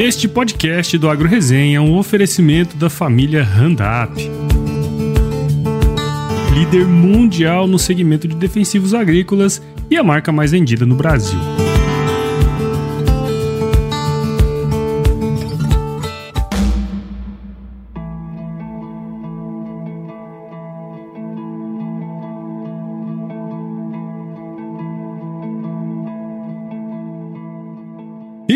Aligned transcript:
Este 0.00 0.26
podcast 0.26 0.96
do 0.96 1.10
Agro 1.10 1.28
Resenha 1.28 1.76
é 1.76 1.80
um 1.80 1.98
oferecimento 1.98 2.74
da 2.74 2.88
família 2.88 3.44
Randap. 3.44 4.10
Líder 6.54 6.86
mundial 6.86 7.66
no 7.66 7.78
segmento 7.78 8.26
de 8.26 8.34
defensivos 8.34 8.94
agrícolas 8.94 9.60
e 9.90 9.98
a 9.98 10.02
marca 10.02 10.32
mais 10.32 10.52
vendida 10.52 10.86
no 10.86 10.94
Brasil. 10.94 11.38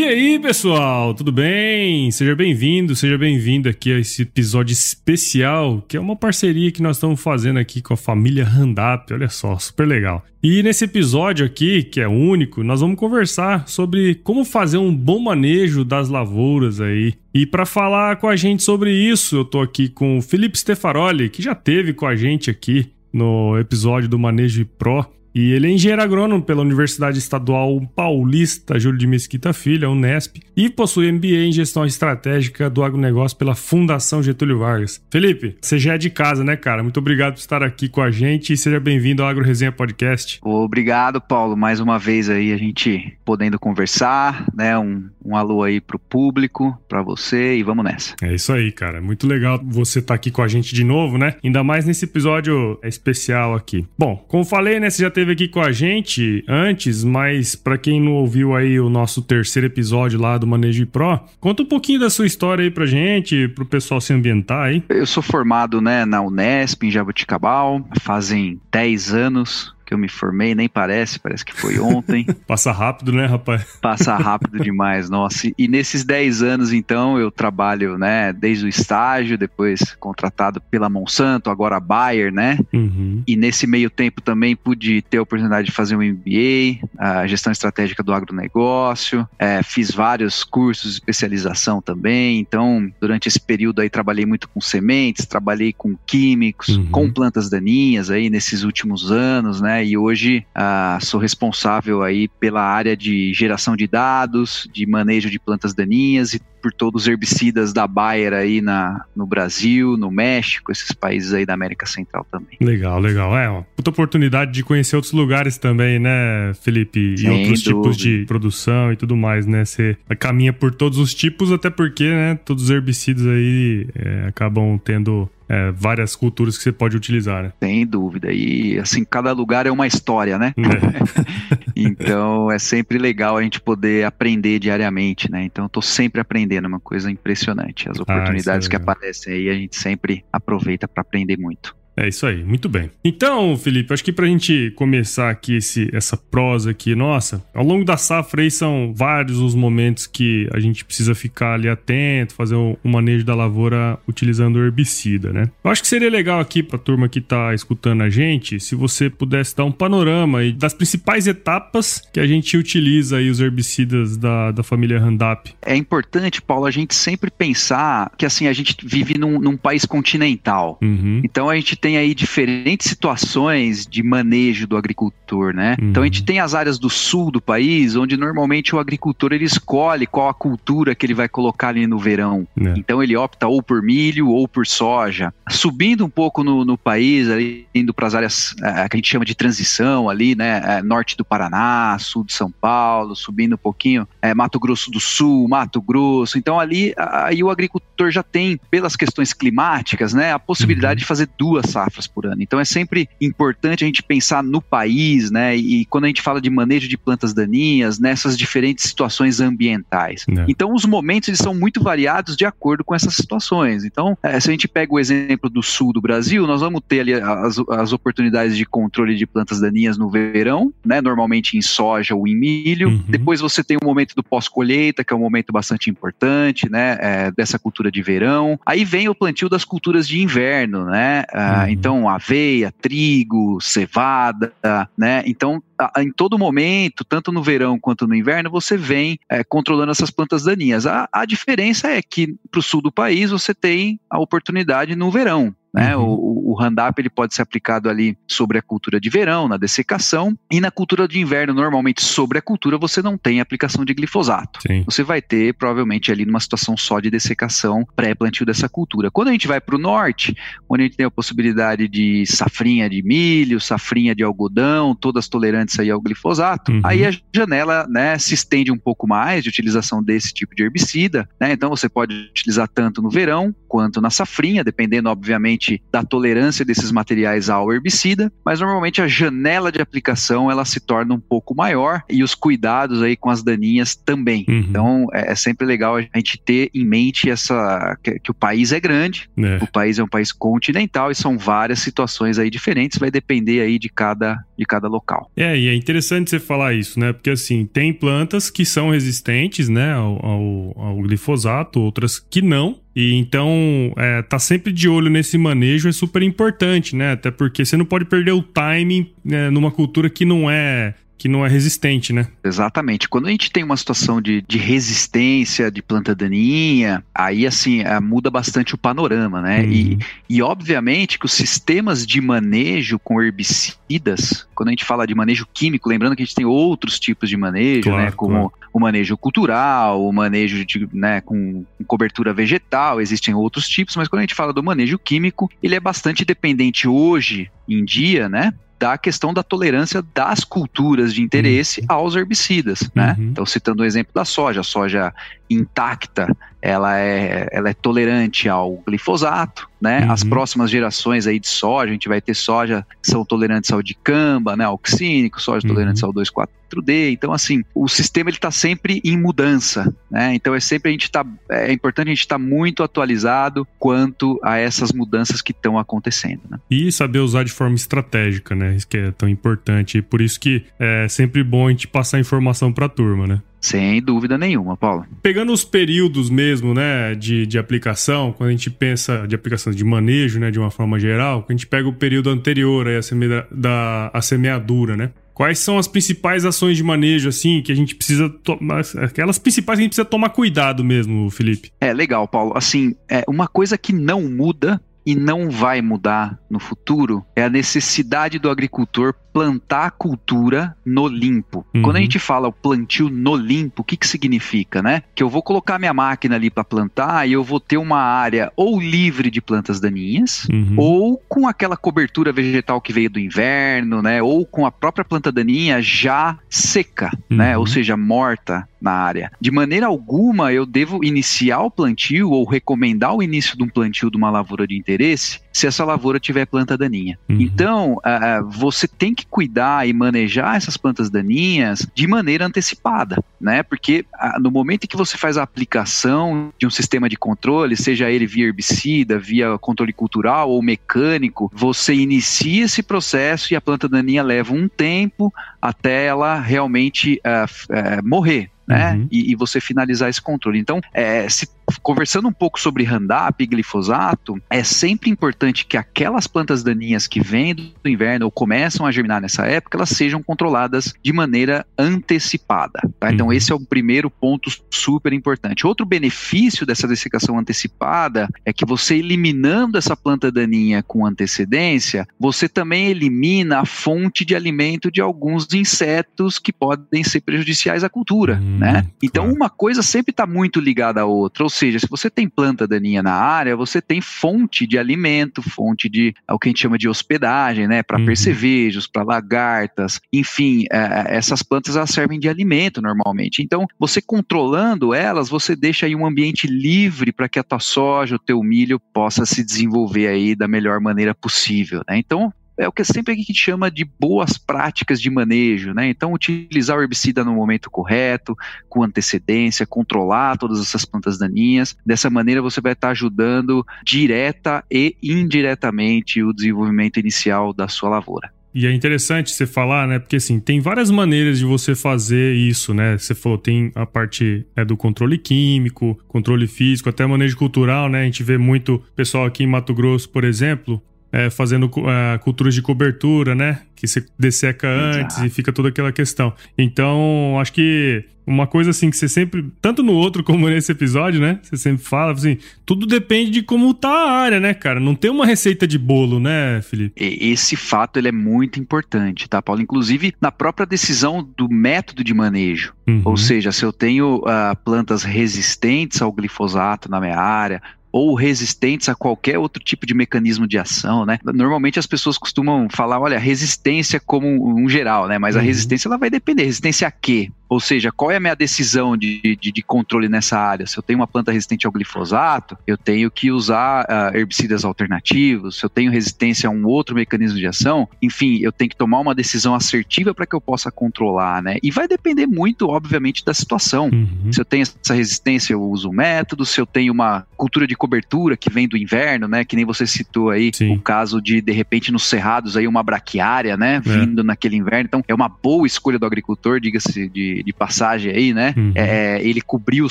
E 0.04 0.06
aí, 0.06 0.38
pessoal, 0.38 1.14
tudo 1.14 1.32
bem? 1.32 2.10
Seja 2.10 2.36
bem-vindo, 2.36 2.94
seja 2.94 3.16
bem-vindo 3.16 3.70
aqui 3.70 3.90
a 3.90 3.98
esse 3.98 4.20
episódio 4.20 4.74
especial, 4.74 5.82
que 5.88 5.96
é 5.96 6.00
uma 6.00 6.14
parceria 6.14 6.70
que 6.70 6.82
nós 6.82 6.98
estamos 6.98 7.18
fazendo 7.22 7.58
aqui 7.58 7.80
com 7.80 7.94
a 7.94 7.96
família 7.96 8.44
Randap, 8.44 9.10
olha 9.14 9.30
só, 9.30 9.58
super 9.58 9.88
legal. 9.88 10.22
E 10.42 10.62
nesse 10.62 10.84
episódio 10.84 11.46
aqui, 11.46 11.82
que 11.82 12.02
é 12.02 12.06
único, 12.06 12.62
nós 12.62 12.82
vamos 12.82 12.98
conversar 12.98 13.66
sobre 13.66 14.16
como 14.16 14.44
fazer 14.44 14.76
um 14.76 14.94
bom 14.94 15.18
manejo 15.18 15.86
das 15.86 16.10
lavouras 16.10 16.82
aí. 16.82 17.14
E 17.32 17.46
para 17.46 17.64
falar 17.64 18.16
com 18.16 18.28
a 18.28 18.36
gente 18.36 18.62
sobre 18.62 18.92
isso, 18.92 19.36
eu 19.36 19.44
tô 19.46 19.62
aqui 19.62 19.88
com 19.88 20.18
o 20.18 20.22
Felipe 20.22 20.58
Stefaroli, 20.58 21.30
que 21.30 21.40
já 21.40 21.54
teve 21.54 21.94
com 21.94 22.06
a 22.06 22.14
gente 22.14 22.50
aqui 22.50 22.90
no 23.10 23.58
episódio 23.58 24.06
do 24.06 24.18
Manejo 24.18 24.66
Pro. 24.66 25.06
E 25.34 25.50
ele 25.52 25.66
é 25.66 25.70
engenheiro 25.70 26.00
agrônomo 26.00 26.40
pela 26.42 26.62
Universidade 26.62 27.18
Estadual 27.18 27.80
Paulista 27.96 28.78
Júlio 28.78 28.98
de 28.98 29.06
Mesquita 29.06 29.52
Filho, 29.52 29.90
Unesp, 29.90 30.36
e 30.56 30.70
possui 30.70 31.10
MBA 31.10 31.46
em 31.46 31.52
Gestão 31.52 31.84
Estratégica 31.84 32.70
do 32.70 32.84
Agronegócio 32.84 33.36
pela 33.36 33.56
Fundação 33.56 34.22
Getúlio 34.22 34.60
Vargas. 34.60 35.02
Felipe, 35.10 35.56
você 35.60 35.76
já 35.76 35.94
é 35.94 35.98
de 35.98 36.08
casa, 36.08 36.44
né, 36.44 36.56
cara? 36.56 36.84
Muito 36.84 36.98
obrigado 36.98 37.34
por 37.34 37.40
estar 37.40 37.64
aqui 37.64 37.88
com 37.88 38.00
a 38.00 38.12
gente 38.12 38.52
e 38.52 38.56
seja 38.56 38.78
bem-vindo 38.78 39.24
ao 39.24 39.28
Agro 39.28 39.44
Resenha 39.44 39.72
Podcast. 39.72 40.38
Obrigado, 40.40 41.20
Paulo. 41.20 41.56
Mais 41.56 41.80
uma 41.80 41.98
vez 41.98 42.30
aí 42.30 42.52
a 42.52 42.56
gente 42.56 43.18
podendo 43.24 43.58
conversar, 43.58 44.46
né? 44.54 44.78
Um, 44.78 45.08
um 45.24 45.36
alô 45.36 45.64
aí 45.64 45.80
pro 45.80 45.98
público, 45.98 46.78
para 46.88 47.02
você 47.02 47.56
e 47.56 47.64
vamos 47.64 47.84
nessa. 47.84 48.14
É 48.22 48.32
isso 48.32 48.52
aí, 48.52 48.70
cara. 48.70 49.00
Muito 49.00 49.26
legal 49.26 49.60
você 49.64 49.98
estar 49.98 50.14
aqui 50.14 50.30
com 50.30 50.42
a 50.42 50.48
gente 50.48 50.72
de 50.72 50.84
novo, 50.84 51.18
né? 51.18 51.34
Ainda 51.42 51.64
mais 51.64 51.84
nesse 51.84 52.04
episódio 52.04 52.78
especial 52.84 53.54
aqui. 53.54 53.84
Bom, 53.98 54.24
como 54.28 54.44
falei, 54.44 54.78
né, 54.78 54.90
você 54.90 55.02
já 55.02 55.10
teve 55.10 55.23
aqui 55.32 55.48
com 55.48 55.60
a 55.60 55.72
gente 55.72 56.44
antes, 56.48 57.04
mas 57.04 57.54
para 57.54 57.76
quem 57.76 58.00
não 58.00 58.12
ouviu 58.12 58.54
aí 58.54 58.78
o 58.78 58.88
nosso 58.88 59.22
terceiro 59.22 59.66
episódio 59.66 60.20
lá 60.20 60.38
do 60.38 60.46
Manejo 60.46 60.86
Pro, 60.86 61.20
conta 61.40 61.62
um 61.62 61.66
pouquinho 61.66 62.00
da 62.00 62.10
sua 62.10 62.26
história 62.26 62.62
aí 62.62 62.70
pra 62.70 62.86
gente, 62.86 63.48
pro 63.48 63.64
pessoal 63.64 64.00
se 64.00 64.12
ambientar 64.12 64.66
aí. 64.66 64.82
Eu 64.88 65.06
sou 65.06 65.22
formado, 65.22 65.80
né, 65.80 66.04
na 66.04 66.22
Unesp, 66.22 66.84
em 66.84 66.90
Jabuticabal, 66.90 67.84
fazem 68.00 68.60
10 68.70 69.14
anos 69.14 69.73
eu 69.94 69.98
me 69.98 70.08
formei, 70.08 70.54
nem 70.54 70.68
parece, 70.68 71.18
parece 71.18 71.44
que 71.44 71.54
foi 71.54 71.78
ontem. 71.78 72.26
Passa 72.46 72.72
rápido, 72.72 73.12
né, 73.12 73.26
rapaz? 73.26 73.64
Passa 73.80 74.16
rápido 74.16 74.58
demais, 74.60 75.08
nossa. 75.08 75.50
E 75.56 75.68
nesses 75.68 76.04
10 76.04 76.42
anos, 76.42 76.72
então, 76.72 77.18
eu 77.18 77.30
trabalho, 77.30 77.96
né, 77.96 78.32
desde 78.32 78.64
o 78.64 78.68
estágio, 78.68 79.38
depois 79.38 79.94
contratado 79.98 80.60
pela 80.60 80.88
Monsanto, 80.88 81.50
agora 81.50 81.80
Bayer, 81.80 82.32
né? 82.32 82.58
Uhum. 82.72 83.22
E 83.26 83.36
nesse 83.36 83.66
meio 83.66 83.90
tempo 83.90 84.20
também 84.20 84.56
pude 84.56 85.02
ter 85.02 85.18
a 85.18 85.22
oportunidade 85.22 85.66
de 85.66 85.72
fazer 85.72 85.96
um 85.96 86.02
MBA, 86.02 86.86
a 86.98 87.26
gestão 87.26 87.52
estratégica 87.52 88.02
do 88.02 88.12
agronegócio, 88.12 89.28
é, 89.38 89.62
fiz 89.62 89.90
vários 89.90 90.44
cursos 90.44 90.92
de 90.92 90.96
especialização 90.98 91.80
também. 91.80 92.38
Então, 92.40 92.90
durante 93.00 93.28
esse 93.28 93.40
período 93.40 93.80
aí, 93.80 93.90
trabalhei 93.90 94.26
muito 94.26 94.48
com 94.48 94.60
sementes, 94.60 95.26
trabalhei 95.26 95.72
com 95.72 95.96
químicos, 96.06 96.76
uhum. 96.76 96.86
com 96.86 97.12
plantas 97.12 97.48
daninhas 97.48 98.10
aí 98.10 98.28
nesses 98.30 98.62
últimos 98.62 99.10
anos, 99.10 99.60
né? 99.60 99.83
E 99.84 99.96
hoje 99.96 100.44
ah, 100.54 100.98
sou 101.00 101.20
responsável 101.20 102.02
aí 102.02 102.28
pela 102.40 102.62
área 102.62 102.96
de 102.96 103.32
geração 103.34 103.76
de 103.76 103.86
dados, 103.86 104.68
de 104.72 104.86
manejo 104.86 105.30
de 105.30 105.38
plantas 105.38 105.74
daninhas 105.74 106.34
e 106.34 106.40
por 106.64 106.72
todos 106.72 107.02
os 107.02 107.08
herbicidas 107.08 107.74
da 107.74 107.86
Bayer 107.86 108.32
aí 108.32 108.62
na, 108.62 109.04
no 109.14 109.26
Brasil, 109.26 109.98
no 109.98 110.10
México, 110.10 110.72
esses 110.72 110.92
países 110.92 111.34
aí 111.34 111.44
da 111.44 111.52
América 111.52 111.84
Central 111.84 112.26
também. 112.32 112.56
Legal, 112.58 112.98
legal. 112.98 113.36
É 113.36 113.50
uma 113.50 113.66
puta 113.76 113.90
oportunidade 113.90 114.50
de 114.50 114.62
conhecer 114.62 114.96
outros 114.96 115.12
lugares 115.12 115.58
também, 115.58 115.98
né, 115.98 116.54
Felipe? 116.62 117.18
Sem 117.18 117.28
e 117.28 117.30
outros 117.30 117.62
dúvida. 117.62 117.82
tipos 117.82 117.96
de 117.98 118.24
produção 118.26 118.90
e 118.90 118.96
tudo 118.96 119.14
mais, 119.14 119.46
né? 119.46 119.62
Você 119.66 119.94
caminha 120.18 120.54
por 120.54 120.74
todos 120.74 120.96
os 120.96 121.12
tipos, 121.12 121.52
até 121.52 121.68
porque, 121.68 122.08
né, 122.08 122.34
todos 122.34 122.64
os 122.64 122.70
herbicidas 122.70 123.26
aí 123.26 123.86
é, 123.94 124.28
acabam 124.28 124.80
tendo 124.82 125.28
é, 125.48 125.70
várias 125.72 126.16
culturas 126.16 126.56
que 126.56 126.62
você 126.62 126.72
pode 126.72 126.96
utilizar, 126.96 127.42
né? 127.42 127.52
Sem 127.62 127.86
dúvida. 127.86 128.32
E 128.32 128.78
assim, 128.78 129.04
cada 129.04 129.32
lugar 129.32 129.66
é 129.66 129.70
uma 129.70 129.86
história, 129.86 130.38
né? 130.38 130.54
É. 130.56 131.64
então 131.76 132.50
é 132.50 132.58
sempre 132.58 132.98
legal 132.98 133.36
a 133.36 133.42
gente 133.42 133.60
poder 133.60 134.04
aprender 134.04 134.58
diariamente, 134.58 135.30
né? 135.30 135.44
Então 135.44 135.66
eu 135.66 135.68
tô 135.68 135.82
sempre 135.82 136.20
aprendendo, 136.20 136.64
é 136.64 136.68
uma 136.68 136.80
coisa 136.80 137.10
impressionante. 137.10 137.88
As 137.88 137.98
ah, 137.98 138.02
oportunidades 138.02 138.66
ah, 138.66 138.70
que 138.70 138.76
aparecem 138.76 139.32
aí, 139.32 139.48
a 139.48 139.54
gente 139.54 139.76
sempre 139.76 140.24
aproveita 140.32 140.88
para 140.88 141.02
aprender 141.02 141.38
muito. 141.38 141.76
É 141.96 142.08
isso 142.08 142.26
aí, 142.26 142.42
muito 142.42 142.68
bem. 142.68 142.90
Então, 143.04 143.56
Felipe, 143.56 143.92
acho 143.92 144.04
que 144.04 144.12
pra 144.12 144.26
gente 144.26 144.72
começar 144.74 145.30
aqui 145.30 145.56
esse, 145.56 145.88
essa 145.92 146.16
prosa 146.16 146.70
aqui, 146.70 146.94
nossa, 146.94 147.44
ao 147.54 147.64
longo 147.64 147.84
da 147.84 147.96
safra 147.96 148.42
aí 148.42 148.50
são 148.50 148.92
vários 148.94 149.38
os 149.38 149.54
momentos 149.54 150.06
que 150.06 150.48
a 150.52 150.58
gente 150.58 150.84
precisa 150.84 151.14
ficar 151.14 151.54
ali 151.54 151.68
atento, 151.68 152.34
fazer 152.34 152.56
o, 152.56 152.76
o 152.82 152.88
manejo 152.88 153.24
da 153.24 153.34
lavoura 153.34 153.98
utilizando 154.08 154.58
herbicida, 154.58 155.32
né? 155.32 155.50
Eu 155.62 155.70
acho 155.70 155.82
que 155.82 155.88
seria 155.88 156.10
legal 156.10 156.40
aqui 156.40 156.62
pra 156.62 156.78
turma 156.78 157.08
que 157.08 157.20
tá 157.20 157.54
escutando 157.54 158.02
a 158.02 158.10
gente, 158.10 158.58
se 158.58 158.74
você 158.74 159.08
pudesse 159.08 159.54
dar 159.56 159.64
um 159.64 159.72
panorama 159.72 160.40
aí 160.40 160.52
das 160.52 160.74
principais 160.74 161.26
etapas 161.26 162.02
que 162.12 162.18
a 162.18 162.26
gente 162.26 162.56
utiliza 162.56 163.18
aí 163.18 163.30
os 163.30 163.40
herbicidas 163.40 164.16
da, 164.16 164.50
da 164.50 164.62
família 164.62 164.98
Roundup. 164.98 165.54
É 165.62 165.76
importante, 165.76 166.42
Paulo, 166.42 166.66
a 166.66 166.70
gente 166.70 166.94
sempre 166.94 167.30
pensar 167.30 168.10
que 168.16 168.26
assim, 168.26 168.46
a 168.46 168.52
gente 168.52 168.76
vive 168.84 169.16
num, 169.16 169.38
num 169.38 169.56
país 169.56 169.84
continental. 169.84 170.78
Uhum. 170.82 171.20
Então 171.24 171.48
a 171.48 171.54
gente 171.56 171.76
tem 171.84 171.98
aí 171.98 172.14
diferentes 172.14 172.88
situações 172.88 173.86
de 173.86 174.02
manejo 174.02 174.66
do 174.66 174.74
agricultor, 174.74 175.52
né? 175.52 175.76
Uhum. 175.78 175.90
Então 175.90 176.02
a 176.02 176.06
gente 176.06 176.24
tem 176.24 176.40
as 176.40 176.54
áreas 176.54 176.78
do 176.78 176.88
sul 176.88 177.30
do 177.30 177.42
país, 177.42 177.94
onde 177.94 178.16
normalmente 178.16 178.74
o 178.74 178.78
agricultor 178.78 179.34
ele 179.34 179.44
escolhe 179.44 180.06
qual 180.06 180.30
a 180.30 180.32
cultura 180.32 180.94
que 180.94 181.04
ele 181.04 181.12
vai 181.12 181.28
colocar 181.28 181.68
ali 181.68 181.86
no 181.86 181.98
verão. 181.98 182.48
É. 182.58 182.72
Então 182.74 183.02
ele 183.02 183.14
opta 183.14 183.46
ou 183.46 183.62
por 183.62 183.82
milho 183.82 184.30
ou 184.30 184.48
por 184.48 184.66
soja. 184.66 185.30
Subindo 185.50 186.06
um 186.06 186.08
pouco 186.08 186.42
no, 186.42 186.64
no 186.64 186.78
país, 186.78 187.28
ali, 187.28 187.66
indo 187.74 187.92
para 187.92 188.06
as 188.06 188.14
áreas 188.14 188.54
é, 188.62 188.88
que 188.88 188.96
a 188.96 188.98
gente 188.98 189.10
chama 189.10 189.26
de 189.26 189.34
transição 189.34 190.08
ali, 190.08 190.34
né? 190.34 190.62
É, 190.64 190.82
norte 190.82 191.18
do 191.18 191.24
Paraná, 191.24 191.98
sul 192.00 192.24
de 192.24 192.32
São 192.32 192.50
Paulo, 192.50 193.14
subindo 193.14 193.56
um 193.56 193.58
pouquinho, 193.58 194.08
é, 194.22 194.32
Mato 194.32 194.58
Grosso 194.58 194.90
do 194.90 195.00
Sul, 195.00 195.46
Mato 195.48 195.82
Grosso. 195.82 196.38
Então 196.38 196.58
ali 196.58 196.94
aí 196.96 197.44
o 197.44 197.50
agricultor 197.50 198.10
já 198.10 198.22
tem, 198.22 198.58
pelas 198.70 198.96
questões 198.96 199.34
climáticas, 199.34 200.14
né, 200.14 200.32
a 200.32 200.38
possibilidade 200.38 200.94
uhum. 200.94 201.00
de 201.00 201.04
fazer 201.04 201.28
duas 201.36 201.73
safras 201.74 202.06
por 202.06 202.26
ano. 202.26 202.40
Então 202.40 202.60
é 202.60 202.64
sempre 202.64 203.08
importante 203.20 203.82
a 203.82 203.86
gente 203.86 204.02
pensar 204.02 204.42
no 204.42 204.62
país, 204.62 205.30
né? 205.30 205.56
E 205.56 205.84
quando 205.86 206.04
a 206.04 206.06
gente 206.06 206.22
fala 206.22 206.40
de 206.40 206.48
manejo 206.48 206.88
de 206.88 206.96
plantas 206.96 207.34
daninhas, 207.34 207.98
nessas 207.98 208.38
diferentes 208.38 208.84
situações 208.84 209.40
ambientais. 209.40 210.24
É. 210.28 210.44
Então 210.48 210.72
os 210.72 210.84
momentos 210.84 211.28
eles 211.28 211.40
são 211.40 211.54
muito 211.54 211.82
variados 211.82 212.36
de 212.36 212.44
acordo 212.44 212.84
com 212.84 212.94
essas 212.94 213.14
situações. 213.14 213.84
Então, 213.84 214.16
é, 214.22 214.38
se 214.38 214.48
a 214.48 214.52
gente 214.52 214.68
pega 214.68 214.94
o 214.94 215.00
exemplo 215.00 215.50
do 215.50 215.62
sul 215.62 215.92
do 215.92 216.00
Brasil, 216.00 216.46
nós 216.46 216.60
vamos 216.60 216.80
ter 216.86 217.00
ali 217.00 217.14
as, 217.14 217.58
as 217.70 217.92
oportunidades 217.92 218.56
de 218.56 218.64
controle 218.64 219.16
de 219.16 219.26
plantas 219.26 219.60
daninhas 219.60 219.98
no 219.98 220.08
verão, 220.08 220.72
né? 220.84 221.00
Normalmente 221.00 221.56
em 221.56 221.62
soja 221.62 222.14
ou 222.14 222.28
em 222.28 222.36
milho. 222.36 222.88
Uhum. 222.88 223.04
Depois 223.08 223.40
você 223.40 223.64
tem 223.64 223.76
o 223.76 223.84
momento 223.84 224.14
do 224.14 224.22
pós-colheita, 224.22 225.02
que 225.02 225.12
é 225.12 225.16
um 225.16 225.20
momento 225.20 225.52
bastante 225.52 225.90
importante, 225.90 226.70
né? 226.70 226.96
É, 227.00 227.30
dessa 227.32 227.58
cultura 227.58 227.90
de 227.90 228.02
verão. 228.02 228.58
Aí 228.64 228.84
vem 228.84 229.08
o 229.08 229.14
plantio 229.14 229.48
das 229.48 229.64
culturas 229.64 230.06
de 230.06 230.20
inverno, 230.20 230.84
né? 230.84 231.24
Ah, 231.32 231.63
uhum. 231.64 231.72
Então, 231.72 232.08
aveia, 232.08 232.72
trigo, 232.80 233.60
cevada, 233.60 234.52
né? 234.96 235.22
Então, 235.26 235.62
em 235.98 236.10
todo 236.10 236.38
momento, 236.38 237.04
tanto 237.04 237.32
no 237.32 237.42
verão 237.42 237.78
quanto 237.78 238.06
no 238.06 238.14
inverno, 238.14 238.50
você 238.50 238.76
vem 238.76 239.18
é, 239.28 239.42
controlando 239.42 239.92
essas 239.92 240.10
plantas 240.10 240.44
daninhas. 240.44 240.86
A, 240.86 241.08
a 241.12 241.24
diferença 241.24 241.88
é 241.88 242.00
que 242.02 242.34
para 242.50 242.60
o 242.60 242.62
sul 242.62 242.80
do 242.80 242.92
país 242.92 243.30
você 243.30 243.54
tem 243.54 243.98
a 244.08 244.18
oportunidade 244.18 244.94
no 244.94 245.10
verão. 245.10 245.54
Né? 245.74 245.96
Uhum. 245.96 246.04
O, 246.04 246.54
o 246.54 246.58
ele 246.98 247.10
pode 247.10 247.34
ser 247.34 247.42
aplicado 247.42 247.90
ali 247.90 248.16
sobre 248.28 248.58
a 248.58 248.62
cultura 248.62 249.00
de 249.00 249.10
verão, 249.10 249.48
na 249.48 249.56
dessecação, 249.56 250.38
e 250.50 250.60
na 250.60 250.70
cultura 250.70 251.08
de 251.08 251.18
inverno, 251.18 251.52
normalmente 251.52 252.02
sobre 252.02 252.38
a 252.38 252.42
cultura, 252.42 252.78
você 252.78 253.02
não 253.02 253.18
tem 253.18 253.40
aplicação 253.40 253.84
de 253.84 253.92
glifosato. 253.92 254.60
Sim. 254.62 254.84
Você 254.84 255.02
vai 255.02 255.20
ter, 255.20 255.54
provavelmente, 255.54 256.12
ali 256.12 256.24
numa 256.24 256.38
situação 256.38 256.76
só 256.76 257.00
de 257.00 257.10
dessecação 257.10 257.86
pré-plantio 257.96 258.46
dessa 258.46 258.68
cultura. 258.68 259.10
Quando 259.10 259.28
a 259.28 259.32
gente 259.32 259.48
vai 259.48 259.60
para 259.60 259.74
o 259.74 259.78
norte, 259.78 260.36
onde 260.68 260.82
a 260.82 260.86
gente 260.86 260.96
tem 260.96 261.06
a 261.06 261.10
possibilidade 261.10 261.88
de 261.88 262.24
safrinha 262.26 262.88
de 262.88 263.02
milho, 263.02 263.60
safrinha 263.60 264.14
de 264.14 264.22
algodão, 264.22 264.94
todas 264.94 265.28
tolerantes 265.28 265.78
aí 265.80 265.90
ao 265.90 266.00
glifosato, 266.00 266.70
uhum. 266.70 266.80
aí 266.84 267.04
a 267.04 267.10
janela 267.34 267.86
né, 267.88 268.16
se 268.18 268.34
estende 268.34 268.70
um 268.70 268.78
pouco 268.78 269.08
mais 269.08 269.42
de 269.42 269.48
utilização 269.48 270.02
desse 270.02 270.32
tipo 270.32 270.54
de 270.54 270.62
herbicida. 270.62 271.28
Né? 271.40 271.52
Então 271.52 271.68
você 271.68 271.88
pode 271.88 272.14
utilizar 272.30 272.68
tanto 272.68 273.02
no 273.02 273.10
verão 273.10 273.54
quanto 273.66 274.00
na 274.00 274.10
safrinha, 274.10 274.62
dependendo, 274.62 275.08
obviamente, 275.08 275.63
da 275.90 276.02
tolerância 276.02 276.64
desses 276.64 276.90
materiais 276.90 277.48
ao 277.48 277.72
herbicida, 277.72 278.32
mas 278.44 278.60
normalmente 278.60 279.00
a 279.00 279.08
janela 279.08 279.70
de 279.70 279.80
aplicação 279.80 280.50
ela 280.50 280.64
se 280.64 280.80
torna 280.80 281.14
um 281.14 281.20
pouco 281.20 281.54
maior 281.54 282.02
e 282.08 282.22
os 282.22 282.34
cuidados 282.34 283.02
aí 283.02 283.16
com 283.16 283.30
as 283.30 283.42
daninhas 283.42 283.94
também. 283.94 284.44
Uhum. 284.48 284.58
Então 284.58 285.06
é, 285.12 285.32
é, 285.32 285.34
sempre 285.34 285.66
legal 285.66 285.96
a 285.96 286.00
gente 286.00 286.38
ter 286.38 286.70
em 286.74 286.84
mente 286.84 287.30
essa 287.30 287.96
que, 288.02 288.18
que 288.18 288.30
o 288.30 288.34
país 288.34 288.72
é 288.72 288.80
grande, 288.80 289.28
é. 289.36 289.58
o 289.62 289.70
país 289.70 289.98
é 289.98 290.02
um 290.02 290.08
país 290.08 290.32
continental 290.32 291.10
e 291.10 291.14
são 291.14 291.38
várias 291.38 291.80
situações 291.80 292.38
aí 292.38 292.50
diferentes, 292.50 292.98
vai 292.98 293.10
depender 293.10 293.60
aí 293.60 293.78
de 293.78 293.88
cada 293.88 294.44
de 294.56 294.64
cada 294.64 294.88
local. 294.88 295.30
É, 295.36 295.58
e 295.58 295.68
é 295.68 295.74
interessante 295.74 296.30
você 296.30 296.38
falar 296.38 296.74
isso, 296.74 296.98
né? 296.98 297.12
Porque 297.12 297.30
assim, 297.30 297.66
tem 297.66 297.92
plantas 297.92 298.50
que 298.50 298.64
são 298.64 298.90
resistentes, 298.90 299.68
né, 299.68 299.92
ao, 299.94 300.24
ao, 300.24 300.72
ao 300.76 300.96
glifosato, 301.02 301.80
outras 301.80 302.18
que 302.18 302.40
não, 302.40 302.78
e 302.94 303.14
então, 303.14 303.92
é, 303.96 304.22
tá 304.22 304.38
sempre 304.38 304.72
de 304.72 304.88
olho 304.88 305.10
nesse 305.10 305.36
manejo 305.36 305.88
é 305.88 305.92
super 305.92 306.22
importante, 306.22 306.94
né? 306.94 307.12
Até 307.12 307.30
porque 307.30 307.64
você 307.64 307.76
não 307.76 307.84
pode 307.84 308.04
perder 308.04 308.32
o 308.32 308.42
timing 308.42 309.10
né, 309.24 309.50
numa 309.50 309.70
cultura 309.70 310.08
que 310.08 310.24
não 310.24 310.48
é 310.48 310.94
que 311.16 311.28
não 311.28 311.44
é 311.44 311.48
resistente, 311.48 312.12
né? 312.12 312.26
Exatamente. 312.42 313.08
Quando 313.08 313.26
a 313.26 313.30
gente 313.30 313.50
tem 313.50 313.62
uma 313.62 313.76
situação 313.76 314.20
de, 314.20 314.42
de 314.46 314.58
resistência 314.58 315.70
de 315.70 315.80
planta 315.80 316.14
daninha, 316.14 317.04
aí 317.14 317.46
assim 317.46 317.80
é, 317.82 317.98
muda 318.00 318.30
bastante 318.30 318.74
o 318.74 318.78
panorama, 318.78 319.40
né? 319.40 319.62
Uhum. 319.62 319.72
E, 319.72 319.98
e 320.28 320.42
obviamente 320.42 321.18
que 321.18 321.26
os 321.26 321.32
sistemas 321.32 322.06
de 322.06 322.20
manejo 322.20 322.98
com 322.98 323.22
herbicidas, 323.22 324.46
quando 324.54 324.68
a 324.68 324.72
gente 324.72 324.84
fala 324.84 325.06
de 325.06 325.14
manejo 325.14 325.46
químico, 325.52 325.88
lembrando 325.88 326.16
que 326.16 326.22
a 326.22 326.26
gente 326.26 326.34
tem 326.34 326.44
outros 326.44 326.98
tipos 326.98 327.28
de 327.28 327.36
manejo, 327.36 327.82
claro, 327.82 328.02
né? 328.02 328.10
Como 328.10 328.50
claro. 328.50 328.52
o 328.72 328.80
manejo 328.80 329.16
cultural, 329.16 330.06
o 330.06 330.12
manejo 330.12 330.64
de, 330.64 330.88
né, 330.92 331.20
com, 331.20 331.64
com 331.78 331.84
cobertura 331.84 332.34
vegetal, 332.34 333.00
existem 333.00 333.34
outros 333.34 333.68
tipos, 333.68 333.96
mas 333.96 334.08
quando 334.08 334.20
a 334.20 334.22
gente 334.22 334.34
fala 334.34 334.52
do 334.52 334.62
manejo 334.62 334.98
químico, 334.98 335.50
ele 335.62 335.74
é 335.74 335.80
bastante 335.80 336.24
dependente 336.24 336.88
hoje 336.88 337.50
em 337.68 337.84
dia, 337.84 338.28
né? 338.28 338.52
Da 338.78 338.98
questão 338.98 339.32
da 339.32 339.42
tolerância 339.42 340.04
das 340.14 340.44
culturas 340.44 341.14
de 341.14 341.22
interesse 341.22 341.80
uhum. 341.82 341.86
aos 341.88 342.16
herbicidas, 342.16 342.90
né? 342.94 343.14
Uhum. 343.18 343.24
Então, 343.24 343.46
citando 343.46 343.82
o 343.82 343.86
exemplo 343.86 344.12
da 344.14 344.24
soja, 344.24 344.60
a 344.60 344.64
soja 344.64 345.14
intacta, 345.48 346.34
ela 346.64 346.98
é, 346.98 347.46
ela 347.52 347.68
é 347.68 347.74
tolerante 347.74 348.48
ao 348.48 348.82
glifosato, 348.86 349.68
né? 349.78 350.06
Uhum. 350.06 350.12
As 350.12 350.24
próximas 350.24 350.70
gerações 350.70 351.26
aí 351.26 351.38
de 351.38 351.46
soja, 351.46 351.90
a 351.90 351.92
gente 351.92 352.08
vai 352.08 352.22
ter 352.22 352.32
soja 352.32 352.86
que 353.02 353.10
são 353.10 353.22
tolerantes 353.22 353.70
ao 353.70 353.82
dicamba, 353.82 354.56
né? 354.56 354.64
Ao 354.64 354.72
oxínico, 354.72 355.42
soja 355.42 355.66
uhum. 355.66 355.74
tolerantes 355.74 356.02
ao 356.02 356.10
2,4-D. 356.10 357.10
Então, 357.10 357.34
assim, 357.34 357.62
o 357.74 357.86
sistema 357.86 358.30
ele 358.30 358.38
está 358.38 358.50
sempre 358.50 358.98
em 359.04 359.14
mudança, 359.14 359.94
né? 360.10 360.34
Então, 360.34 360.54
é 360.54 360.60
sempre 360.60 360.88
a 360.88 360.92
gente 360.92 361.10
tá, 361.10 361.22
é 361.50 361.70
importante 361.70 362.06
a 362.06 362.10
gente 362.12 362.20
estar 362.20 362.38
tá 362.38 362.42
muito 362.42 362.82
atualizado 362.82 363.68
quanto 363.78 364.40
a 364.42 364.56
essas 364.56 364.90
mudanças 364.90 365.42
que 365.42 365.52
estão 365.52 365.78
acontecendo, 365.78 366.40
né? 366.48 366.58
E 366.70 366.90
saber 366.90 367.18
usar 367.18 367.44
de 367.44 367.52
forma 367.52 367.74
estratégica, 367.74 368.54
né? 368.54 368.74
Isso 368.74 368.88
que 368.88 368.96
é 368.96 369.10
tão 369.10 369.28
importante. 369.28 369.98
E 369.98 370.02
por 370.02 370.22
isso 370.22 370.40
que 370.40 370.64
é 370.80 371.06
sempre 371.08 371.44
bom 371.44 371.66
a 371.66 371.70
gente 371.70 371.86
passar 371.86 372.18
informação 372.18 372.72
para 372.72 372.86
a 372.86 372.88
turma, 372.88 373.26
né? 373.26 373.42
Sem 373.64 374.02
dúvida 374.02 374.36
nenhuma, 374.36 374.76
Paulo. 374.76 375.06
Pegando 375.22 375.50
os 375.50 375.64
períodos 375.64 376.28
mesmo, 376.28 376.74
né, 376.74 377.14
de, 377.14 377.46
de 377.46 377.58
aplicação, 377.58 378.30
quando 378.30 378.50
a 378.50 378.52
gente 378.52 378.68
pensa 378.68 379.26
de 379.26 379.34
aplicação 379.34 379.72
de 379.72 379.82
manejo, 379.82 380.38
né, 380.38 380.50
de 380.50 380.58
uma 380.58 380.70
forma 380.70 381.00
geral, 381.00 381.40
quando 381.40 381.52
a 381.52 381.54
gente 381.54 381.66
pega 381.66 381.88
o 381.88 381.92
período 381.94 382.28
anterior 382.28 382.86
aí, 382.86 382.98
a, 382.98 383.02
semea, 383.02 383.46
da, 383.50 384.10
a 384.12 384.20
semeadura, 384.20 384.98
né? 384.98 385.12
Quais 385.32 385.58
são 385.60 385.78
as 385.78 385.88
principais 385.88 386.44
ações 386.44 386.76
de 386.76 386.82
manejo, 386.82 387.26
assim, 387.26 387.62
que 387.62 387.72
a 387.72 387.74
gente 387.74 387.94
precisa 387.94 388.28
tomar. 388.28 388.82
Aquelas 388.98 389.38
principais 389.38 389.78
que 389.78 389.80
a 389.80 389.84
gente 389.84 389.92
precisa 389.92 390.04
tomar 390.04 390.28
cuidado 390.28 390.84
mesmo, 390.84 391.30
Felipe? 391.30 391.72
É, 391.80 391.90
legal, 391.94 392.28
Paulo. 392.28 392.52
Assim, 392.54 392.94
é 393.10 393.24
uma 393.26 393.48
coisa 393.48 393.78
que 393.78 393.94
não 393.94 394.22
muda 394.28 394.78
e 395.06 395.14
não 395.14 395.50
vai 395.50 395.82
mudar 395.82 396.38
no 396.48 396.58
futuro 396.58 397.24
é 397.36 397.44
a 397.44 397.50
necessidade 397.50 398.38
do 398.38 398.50
agricultor 398.50 399.14
plantar 399.34 399.90
cultura 399.90 400.76
no 400.86 401.08
limpo. 401.08 401.66
Uhum. 401.74 401.82
Quando 401.82 401.96
a 401.96 402.00
gente 402.00 402.20
fala 402.20 402.46
o 402.46 402.52
plantio 402.52 403.10
no 403.10 403.34
limpo, 403.34 403.82
o 403.82 403.84
que, 403.84 403.96
que 403.96 404.06
significa, 404.06 404.80
né? 404.80 405.02
Que 405.12 405.24
eu 405.24 405.28
vou 405.28 405.42
colocar 405.42 405.76
minha 405.76 405.92
máquina 405.92 406.36
ali 406.36 406.48
para 406.48 406.62
plantar 406.62 407.28
e 407.28 407.32
eu 407.32 407.42
vou 407.42 407.58
ter 407.58 407.76
uma 407.76 407.98
área 407.98 408.52
ou 408.54 408.80
livre 408.80 409.32
de 409.32 409.40
plantas 409.40 409.80
daninhas, 409.80 410.46
uhum. 410.52 410.76
ou 410.78 411.18
com 411.28 411.48
aquela 411.48 411.76
cobertura 411.76 412.32
vegetal 412.32 412.80
que 412.80 412.92
veio 412.92 413.10
do 413.10 413.18
inverno, 413.18 414.00
né? 414.00 414.22
Ou 414.22 414.46
com 414.46 414.64
a 414.64 414.70
própria 414.70 415.04
planta 415.04 415.32
daninha 415.32 415.82
já 415.82 416.38
seca, 416.48 417.10
uhum. 417.28 417.36
né? 417.36 417.58
Ou 417.58 417.66
seja, 417.66 417.96
morta 417.96 418.68
na 418.80 418.92
área. 418.92 419.32
De 419.40 419.50
maneira 419.50 419.86
alguma 419.86 420.52
eu 420.52 420.64
devo 420.64 421.04
iniciar 421.04 421.60
o 421.62 421.70
plantio 421.70 422.30
ou 422.30 422.48
recomendar 422.48 423.16
o 423.16 423.22
início 423.22 423.56
de 423.56 423.64
um 423.64 423.68
plantio 423.68 424.12
de 424.12 424.16
uma 424.16 424.30
lavoura 424.30 424.64
de 424.64 424.76
interesse 424.76 425.42
se 425.54 425.68
essa 425.68 425.84
lavoura 425.84 426.18
tiver 426.18 426.46
planta 426.46 426.76
daninha. 426.76 427.16
Uhum. 427.28 427.40
Então, 427.40 427.92
uh, 427.94 428.44
você 428.50 428.88
tem 428.88 429.14
que 429.14 429.24
cuidar 429.24 429.88
e 429.88 429.92
manejar 429.92 430.56
essas 430.56 430.76
plantas 430.76 431.08
daninhas 431.08 431.86
de 431.94 432.08
maneira 432.08 432.44
antecipada, 432.44 433.22
né? 433.40 433.62
Porque 433.62 434.04
uh, 434.14 434.40
no 434.40 434.50
momento 434.50 434.84
em 434.84 434.88
que 434.88 434.96
você 434.96 435.16
faz 435.16 435.38
a 435.38 435.44
aplicação 435.44 436.52
de 436.58 436.66
um 436.66 436.70
sistema 436.70 437.08
de 437.08 437.16
controle, 437.16 437.76
seja 437.76 438.10
ele 438.10 438.26
via 438.26 438.46
herbicida, 438.46 439.16
via 439.16 439.56
controle 439.56 439.92
cultural 439.92 440.50
ou 440.50 440.60
mecânico, 440.60 441.48
você 441.54 441.94
inicia 441.94 442.64
esse 442.64 442.82
processo 442.82 443.52
e 443.52 443.56
a 443.56 443.60
planta 443.60 443.88
daninha 443.88 444.24
leva 444.24 444.52
um 444.52 444.66
tempo 444.66 445.32
até 445.62 446.06
ela 446.06 446.40
realmente 446.40 447.20
uh, 447.24 448.06
morrer, 448.06 448.50
né? 448.66 448.94
Uhum. 448.94 449.08
E, 449.08 449.30
e, 449.30 449.36
você 449.36 449.60
finalizar 449.60 450.10
esse 450.10 450.20
controle. 450.20 450.58
Então, 450.58 450.80
é, 450.92 451.28
se 451.28 451.48
conversando 451.82 452.28
um 452.28 452.32
pouco 452.32 452.60
sobre 452.60 452.84
Roundup 452.84 453.42
e 453.42 453.46
glifosato, 453.46 454.40
é 454.48 454.62
sempre 454.62 455.10
importante 455.10 455.66
que 455.66 455.76
aquelas 455.76 456.26
plantas 456.26 456.62
daninhas 456.62 457.06
que 457.06 457.20
vêm 457.20 457.54
do 457.54 457.88
inverno 457.88 458.26
ou 458.26 458.30
começam 458.30 458.86
a 458.86 458.92
germinar 458.92 459.20
nessa 459.20 459.46
época, 459.46 459.76
elas 459.76 459.90
sejam 459.90 460.22
controladas 460.22 460.94
de 461.02 461.12
maneira 461.12 461.66
antecipada. 461.78 462.80
Tá? 462.98 463.12
Então, 463.12 463.26
uhum. 463.26 463.32
esse 463.32 463.52
é 463.52 463.54
o 463.54 463.60
primeiro 463.60 464.10
ponto 464.10 464.50
super 464.70 465.12
importante. 465.12 465.66
Outro 465.66 465.86
benefício 465.86 466.66
dessa 466.66 466.88
dessecação 466.88 467.38
antecipada 467.38 468.28
é 468.44 468.52
que 468.52 468.64
você 468.64 468.96
eliminando 468.96 469.78
essa 469.78 469.96
planta 469.96 470.30
daninha 470.30 470.82
com 470.82 471.06
antecedência, 471.06 472.06
você 472.18 472.48
também 472.48 472.88
elimina 472.88 473.60
a 473.60 473.66
fonte 473.66 474.24
de 474.24 474.34
alimento 474.34 474.90
de 474.90 475.00
alguns 475.00 475.52
insetos 475.52 476.38
que 476.38 476.52
podem 476.52 477.04
ser 477.04 477.20
prejudiciais 477.20 477.84
à 477.84 477.88
cultura. 477.88 478.40
Uhum, 478.40 478.58
né? 478.58 478.86
Então, 479.02 479.24
claro. 479.24 479.36
uma 479.36 479.50
coisa 479.50 479.82
sempre 479.82 480.10
está 480.10 480.26
muito 480.26 480.60
ligada 480.60 481.02
à 481.02 481.04
outra, 481.04 481.44
ou 481.44 481.50
seja, 481.54 481.78
se 481.78 481.86
você 481.88 482.10
tem 482.10 482.28
planta 482.28 482.66
daninha 482.66 483.02
na 483.02 483.14
área, 483.14 483.56
você 483.56 483.80
tem 483.80 484.00
fonte 484.00 484.66
de 484.66 484.78
alimento, 484.78 485.42
fonte 485.42 485.88
de 485.88 486.14
é 486.26 486.32
o 486.32 486.38
que 486.38 486.48
a 486.48 486.50
gente 486.50 486.60
chama 486.60 486.78
de 486.78 486.88
hospedagem, 486.88 487.66
né? 487.66 487.82
Para 487.82 487.98
uhum. 487.98 488.06
percevejos, 488.06 488.86
para 488.86 489.02
lagartas, 489.02 490.00
enfim, 490.12 490.64
é, 490.70 490.78
é, 490.78 491.16
essas 491.16 491.42
plantas 491.42 491.76
elas 491.76 491.90
servem 491.90 492.18
de 492.18 492.28
alimento 492.28 492.82
normalmente. 492.82 493.42
Então, 493.42 493.66
você 493.78 494.02
controlando 494.02 494.92
elas, 494.92 495.28
você 495.28 495.54
deixa 495.54 495.86
aí 495.86 495.94
um 495.94 496.06
ambiente 496.06 496.46
livre 496.46 497.12
para 497.12 497.28
que 497.28 497.38
a 497.38 497.44
tua 497.44 497.60
soja, 497.60 498.16
o 498.16 498.18
teu 498.18 498.42
milho 498.42 498.80
possa 498.92 499.24
se 499.24 499.44
desenvolver 499.44 500.08
aí 500.08 500.34
da 500.34 500.48
melhor 500.48 500.80
maneira 500.80 501.14
possível. 501.14 501.82
Né? 501.88 501.98
Então, 501.98 502.32
é 502.58 502.68
o 502.68 502.72
que 502.72 502.84
sempre 502.84 503.12
a 503.12 503.16
gente 503.16 503.34
chama 503.34 503.70
de 503.70 503.84
boas 503.84 504.38
práticas 504.38 505.00
de 505.00 505.10
manejo, 505.10 505.72
né? 505.72 505.88
Então, 505.88 506.12
utilizar 506.12 506.78
o 506.78 506.82
herbicida 506.82 507.24
no 507.24 507.34
momento 507.34 507.70
correto, 507.70 508.36
com 508.68 508.82
antecedência, 508.82 509.66
controlar 509.66 510.36
todas 510.36 510.60
essas 510.60 510.84
plantas 510.84 511.18
daninhas. 511.18 511.76
Dessa 511.84 512.08
maneira, 512.08 512.42
você 512.42 512.60
vai 512.60 512.72
estar 512.72 512.90
ajudando 512.90 513.64
direta 513.84 514.64
e 514.70 514.96
indiretamente 515.02 516.22
o 516.22 516.32
desenvolvimento 516.32 516.98
inicial 516.98 517.52
da 517.52 517.68
sua 517.68 517.90
lavoura. 517.90 518.32
E 518.54 518.68
é 518.68 518.72
interessante 518.72 519.32
você 519.32 519.46
falar, 519.46 519.88
né? 519.88 519.98
Porque 519.98 520.14
assim, 520.14 520.38
tem 520.38 520.60
várias 520.60 520.88
maneiras 520.88 521.40
de 521.40 521.44
você 521.44 521.74
fazer 521.74 522.36
isso, 522.36 522.72
né? 522.72 522.96
Você 522.96 523.12
falou, 523.12 523.36
tem 523.36 523.72
a 523.74 523.84
parte 523.84 524.46
é, 524.54 524.64
do 524.64 524.76
controle 524.76 525.18
químico, 525.18 525.98
controle 526.06 526.46
físico, 526.46 526.88
até 526.88 527.04
manejo 527.04 527.36
cultural, 527.36 527.88
né? 527.88 528.02
A 528.02 528.04
gente 528.04 528.22
vê 528.22 528.38
muito 528.38 528.80
pessoal 528.94 529.24
aqui 529.24 529.42
em 529.42 529.48
Mato 529.48 529.74
Grosso, 529.74 530.08
por 530.08 530.22
exemplo, 530.22 530.80
é, 531.14 531.30
fazendo 531.30 531.66
uh, 531.66 532.18
culturas 532.24 532.52
de 532.52 532.60
cobertura, 532.60 533.36
né? 533.36 533.60
Que 533.76 533.86
você 533.86 534.04
desseca 534.18 534.66
antes 534.68 535.18
e 535.18 535.30
fica 535.30 535.52
toda 535.52 535.68
aquela 535.68 535.92
questão. 535.92 536.32
Então, 536.58 537.38
acho 537.40 537.52
que 537.52 538.04
uma 538.26 538.48
coisa 538.48 538.70
assim 538.70 538.90
que 538.90 538.96
você 538.96 539.08
sempre, 539.08 539.48
tanto 539.62 539.80
no 539.80 539.92
outro 539.92 540.24
como 540.26 540.48
nesse 540.48 540.72
episódio, 540.72 541.20
né? 541.20 541.38
Você 541.40 541.56
sempre 541.56 541.84
fala 541.84 542.10
assim, 542.10 542.38
tudo 542.66 542.84
depende 542.84 543.30
de 543.30 543.42
como 543.42 543.72
tá 543.72 543.88
a 543.88 544.10
área, 544.10 544.40
né, 544.40 544.54
cara? 544.54 544.80
Não 544.80 544.96
tem 544.96 545.08
uma 545.08 545.24
receita 545.24 545.68
de 545.68 545.78
bolo, 545.78 546.18
né, 546.18 546.60
Felipe? 546.62 546.92
Esse 546.96 547.54
fato 547.54 547.96
ele 547.96 548.08
é 548.08 548.12
muito 548.12 548.58
importante, 548.58 549.28
tá, 549.28 549.40
Paulo? 549.40 549.62
Inclusive 549.62 550.14
na 550.20 550.32
própria 550.32 550.66
decisão 550.66 551.24
do 551.36 551.48
método 551.48 552.02
de 552.02 552.12
manejo. 552.12 552.74
Uhum. 552.88 553.02
Ou 553.04 553.16
seja, 553.16 553.52
se 553.52 553.64
eu 553.64 553.72
tenho 553.72 554.16
uh, 554.16 554.56
plantas 554.64 555.04
resistentes 555.04 556.02
ao 556.02 556.10
glifosato 556.10 556.90
na 556.90 557.00
minha 557.00 557.16
área, 557.16 557.62
ou 557.94 558.16
resistentes 558.16 558.88
a 558.88 558.94
qualquer 558.96 559.38
outro 559.38 559.62
tipo 559.62 559.86
de 559.86 559.94
mecanismo 559.94 560.48
de 560.48 560.58
ação, 560.58 561.06
né? 561.06 561.16
Normalmente 561.22 561.78
as 561.78 561.86
pessoas 561.86 562.18
costumam 562.18 562.66
falar, 562.68 562.98
olha, 562.98 563.20
resistência 563.20 564.00
como 564.00 564.26
um, 564.26 564.68
geral, 564.68 565.06
né? 565.06 565.16
Mas 565.16 565.36
uhum. 565.36 565.40
a 565.40 565.44
resistência 565.44 565.86
ela 565.86 565.96
vai 565.96 566.10
depender. 566.10 566.42
Resistência 566.42 566.88
a 566.88 566.90
quê? 566.90 567.30
Ou 567.54 567.60
seja, 567.60 567.92
qual 567.92 568.10
é 568.10 568.16
a 568.16 568.20
minha 568.20 568.34
decisão 568.34 568.96
de, 568.96 569.38
de, 569.40 569.52
de, 569.52 569.62
controle 569.62 570.08
nessa 570.08 570.36
área? 570.36 570.66
Se 570.66 570.76
eu 570.76 570.82
tenho 570.82 570.98
uma 570.98 571.06
planta 571.06 571.30
resistente 571.30 571.68
ao 571.68 571.72
glifosato, 571.72 572.58
eu 572.66 572.76
tenho 572.76 573.08
que 573.12 573.30
usar 573.30 573.84
uh, 573.84 574.16
herbicidas 574.16 574.64
alternativos. 574.64 575.60
Se 575.60 575.64
eu 575.64 575.70
tenho 575.70 575.92
resistência 575.92 576.48
a 576.48 576.50
um 576.50 576.66
outro 576.66 576.96
mecanismo 576.96 577.38
de 577.38 577.46
ação, 577.46 577.88
enfim, 578.02 578.40
eu 578.42 578.50
tenho 578.50 578.68
que 578.68 578.76
tomar 578.76 578.98
uma 578.98 579.14
decisão 579.14 579.54
assertiva 579.54 580.12
para 580.12 580.26
que 580.26 580.34
eu 580.34 580.40
possa 580.40 580.68
controlar, 580.68 581.40
né? 581.44 581.58
E 581.62 581.70
vai 581.70 581.86
depender 581.86 582.26
muito, 582.26 582.66
obviamente, 582.66 583.24
da 583.24 583.32
situação. 583.32 583.88
Uhum. 583.92 584.32
Se 584.32 584.40
eu 584.40 584.44
tenho 584.44 584.62
essa 584.62 584.92
resistência, 584.92 585.52
eu 585.52 585.62
uso 585.62 585.90
um 585.90 585.94
método. 585.94 586.44
Se 586.44 586.60
eu 586.60 586.66
tenho 586.66 586.92
uma 586.92 587.24
cultura 587.36 587.68
de 587.68 587.76
cobertura 587.76 588.36
que 588.36 588.50
vem 588.50 588.66
do 588.66 588.76
inverno, 588.76 589.28
né? 589.28 589.44
Que 589.44 589.54
nem 589.54 589.64
você 589.64 589.86
citou 589.86 590.30
aí, 590.30 590.50
Sim. 590.52 590.74
o 590.74 590.80
caso 590.80 591.22
de, 591.22 591.40
de 591.40 591.52
repente, 591.52 591.92
nos 591.92 592.02
cerrados 592.02 592.56
aí, 592.56 592.66
uma 592.66 592.82
braquiária, 592.82 593.56
né? 593.56 593.76
É. 593.76 593.78
Vindo 593.78 594.24
naquele 594.24 594.56
inverno. 594.56 594.86
Então, 594.86 595.04
é 595.06 595.14
uma 595.14 595.28
boa 595.28 595.68
escolha 595.68 596.00
do 596.00 596.06
agricultor, 596.06 596.58
diga-se 596.58 597.08
de, 597.08 597.43
de 597.44 597.52
passagem 597.52 598.12
aí, 598.12 598.34
né? 598.34 598.54
Uhum. 598.56 598.72
É, 598.74 599.20
ele 599.22 599.40
cobriu 599.40 599.84
o 599.84 599.90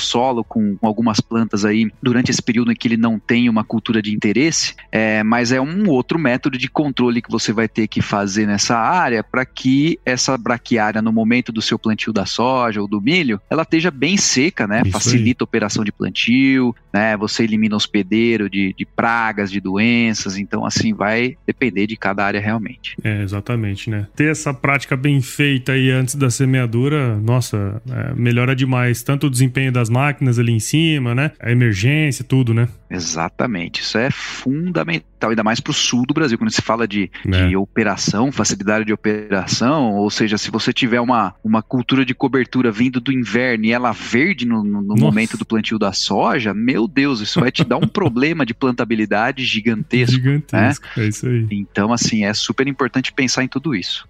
solo 0.00 0.44
com, 0.44 0.76
com, 0.76 0.86
algumas 0.86 1.20
plantas 1.20 1.64
aí 1.64 1.90
durante 2.02 2.30
esse 2.30 2.42
período 2.42 2.72
em 2.72 2.74
que 2.74 2.88
ele 2.88 2.96
não 2.96 3.18
tem 3.18 3.48
uma 3.48 3.64
cultura 3.64 4.02
de 4.02 4.14
interesse, 4.14 4.74
é, 4.90 5.22
mas 5.22 5.52
é 5.52 5.60
um 5.60 5.88
outro 5.88 6.18
método 6.18 6.58
de 6.58 6.68
controle 6.68 7.22
que 7.22 7.30
você 7.30 7.52
vai 7.52 7.68
ter 7.68 7.86
que 7.88 8.02
fazer 8.02 8.46
nessa 8.46 8.76
área 8.76 9.22
para 9.22 9.44
que 9.44 9.98
essa 10.04 10.36
braquiária, 10.36 11.00
no 11.00 11.12
momento 11.12 11.52
do 11.52 11.62
seu 11.62 11.78
plantio 11.78 12.12
da 12.12 12.26
soja 12.26 12.80
ou 12.80 12.88
do 12.88 13.00
milho, 13.00 13.40
ela 13.48 13.62
esteja 13.62 13.90
bem 13.90 14.16
seca, 14.16 14.66
né? 14.66 14.82
Isso 14.82 14.92
Facilita 14.92 15.42
aí. 15.42 15.44
a 15.44 15.44
operação 15.44 15.84
de 15.84 15.92
plantio, 15.92 16.74
né? 16.92 17.16
Você 17.16 17.44
elimina 17.44 17.76
hospedeiro 17.76 18.48
de, 18.48 18.74
de 18.76 18.84
pragas, 18.84 19.50
de 19.50 19.60
doenças, 19.60 20.36
então 20.36 20.64
assim 20.64 20.92
vai 20.92 21.36
depender 21.46 21.86
de 21.86 21.96
cada 21.96 22.24
área 22.24 22.40
realmente. 22.40 22.96
É, 23.02 23.22
exatamente, 23.22 23.90
né? 23.90 24.06
Ter 24.14 24.30
essa 24.30 24.52
prática 24.52 24.96
bem 24.96 25.20
feita 25.20 25.72
aí 25.72 25.90
antes 25.90 26.14
da 26.14 26.30
semeadura, 26.30 27.16
nossa, 27.16 27.33
é, 27.38 28.14
melhora 28.14 28.54
demais 28.54 29.02
tanto 29.02 29.26
o 29.26 29.30
desempenho 29.30 29.72
das 29.72 29.88
máquinas 29.88 30.38
ali 30.38 30.52
em 30.52 30.60
cima, 30.60 31.14
né? 31.14 31.32
A 31.40 31.50
emergência, 31.50 32.24
tudo, 32.24 32.52
né? 32.54 32.68
Exatamente, 32.90 33.80
isso 33.80 33.98
é 33.98 34.10
fundamental, 34.10 35.30
ainda 35.30 35.42
mais 35.42 35.58
para 35.58 35.70
o 35.72 35.74
sul 35.74 36.04
do 36.06 36.14
Brasil, 36.14 36.38
quando 36.38 36.50
se 36.50 36.62
fala 36.62 36.86
de, 36.86 37.10
é. 37.26 37.48
de, 37.48 37.56
operação, 37.56 38.30
facilidade 38.30 38.84
de 38.84 38.92
operação, 38.92 39.94
ou 39.94 40.08
seja, 40.10 40.38
se 40.38 40.50
você 40.50 40.72
tiver 40.72 41.00
uma, 41.00 41.34
uma 41.42 41.62
cultura 41.62 42.04
de 42.04 42.14
cobertura 42.14 42.70
vindo 42.70 43.00
do 43.00 43.10
inverno 43.12 43.64
e 43.64 43.72
ela 43.72 43.92
verde 43.92 44.46
no, 44.46 44.62
no, 44.62 44.80
no 44.80 44.94
momento 44.94 45.36
do 45.36 45.44
plantio 45.44 45.78
da 45.78 45.92
soja, 45.92 46.54
meu 46.54 46.86
Deus, 46.86 47.20
isso 47.20 47.40
vai 47.40 47.50
te 47.50 47.64
dar 47.64 47.78
um 47.78 47.88
problema 47.88 48.46
de 48.46 48.54
plantabilidade 48.54 49.44
gigantesco. 49.44 50.14
Gigantesco, 50.14 50.86
né? 50.96 51.04
é 51.04 51.08
isso 51.08 51.26
aí. 51.26 51.46
Então, 51.50 51.92
assim, 51.92 52.24
é 52.24 52.32
super 52.32 52.68
importante 52.68 53.12
pensar 53.12 53.42
em 53.42 53.48
tudo 53.48 53.74
isso. 53.74 54.06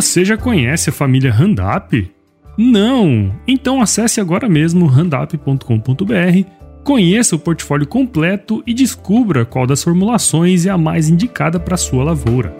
Você 0.00 0.24
já 0.24 0.34
conhece 0.34 0.88
a 0.88 0.92
família 0.94 1.30
Handap? 1.30 2.10
Não? 2.56 3.38
Então 3.46 3.82
acesse 3.82 4.18
agora 4.18 4.48
mesmo 4.48 4.86
handap.com.br, 4.86 6.48
conheça 6.82 7.36
o 7.36 7.38
portfólio 7.38 7.86
completo 7.86 8.62
e 8.66 8.72
descubra 8.72 9.44
qual 9.44 9.66
das 9.66 9.84
formulações 9.84 10.64
é 10.64 10.70
a 10.70 10.78
mais 10.78 11.10
indicada 11.10 11.60
para 11.60 11.76
sua 11.76 12.02
lavoura. 12.02 12.56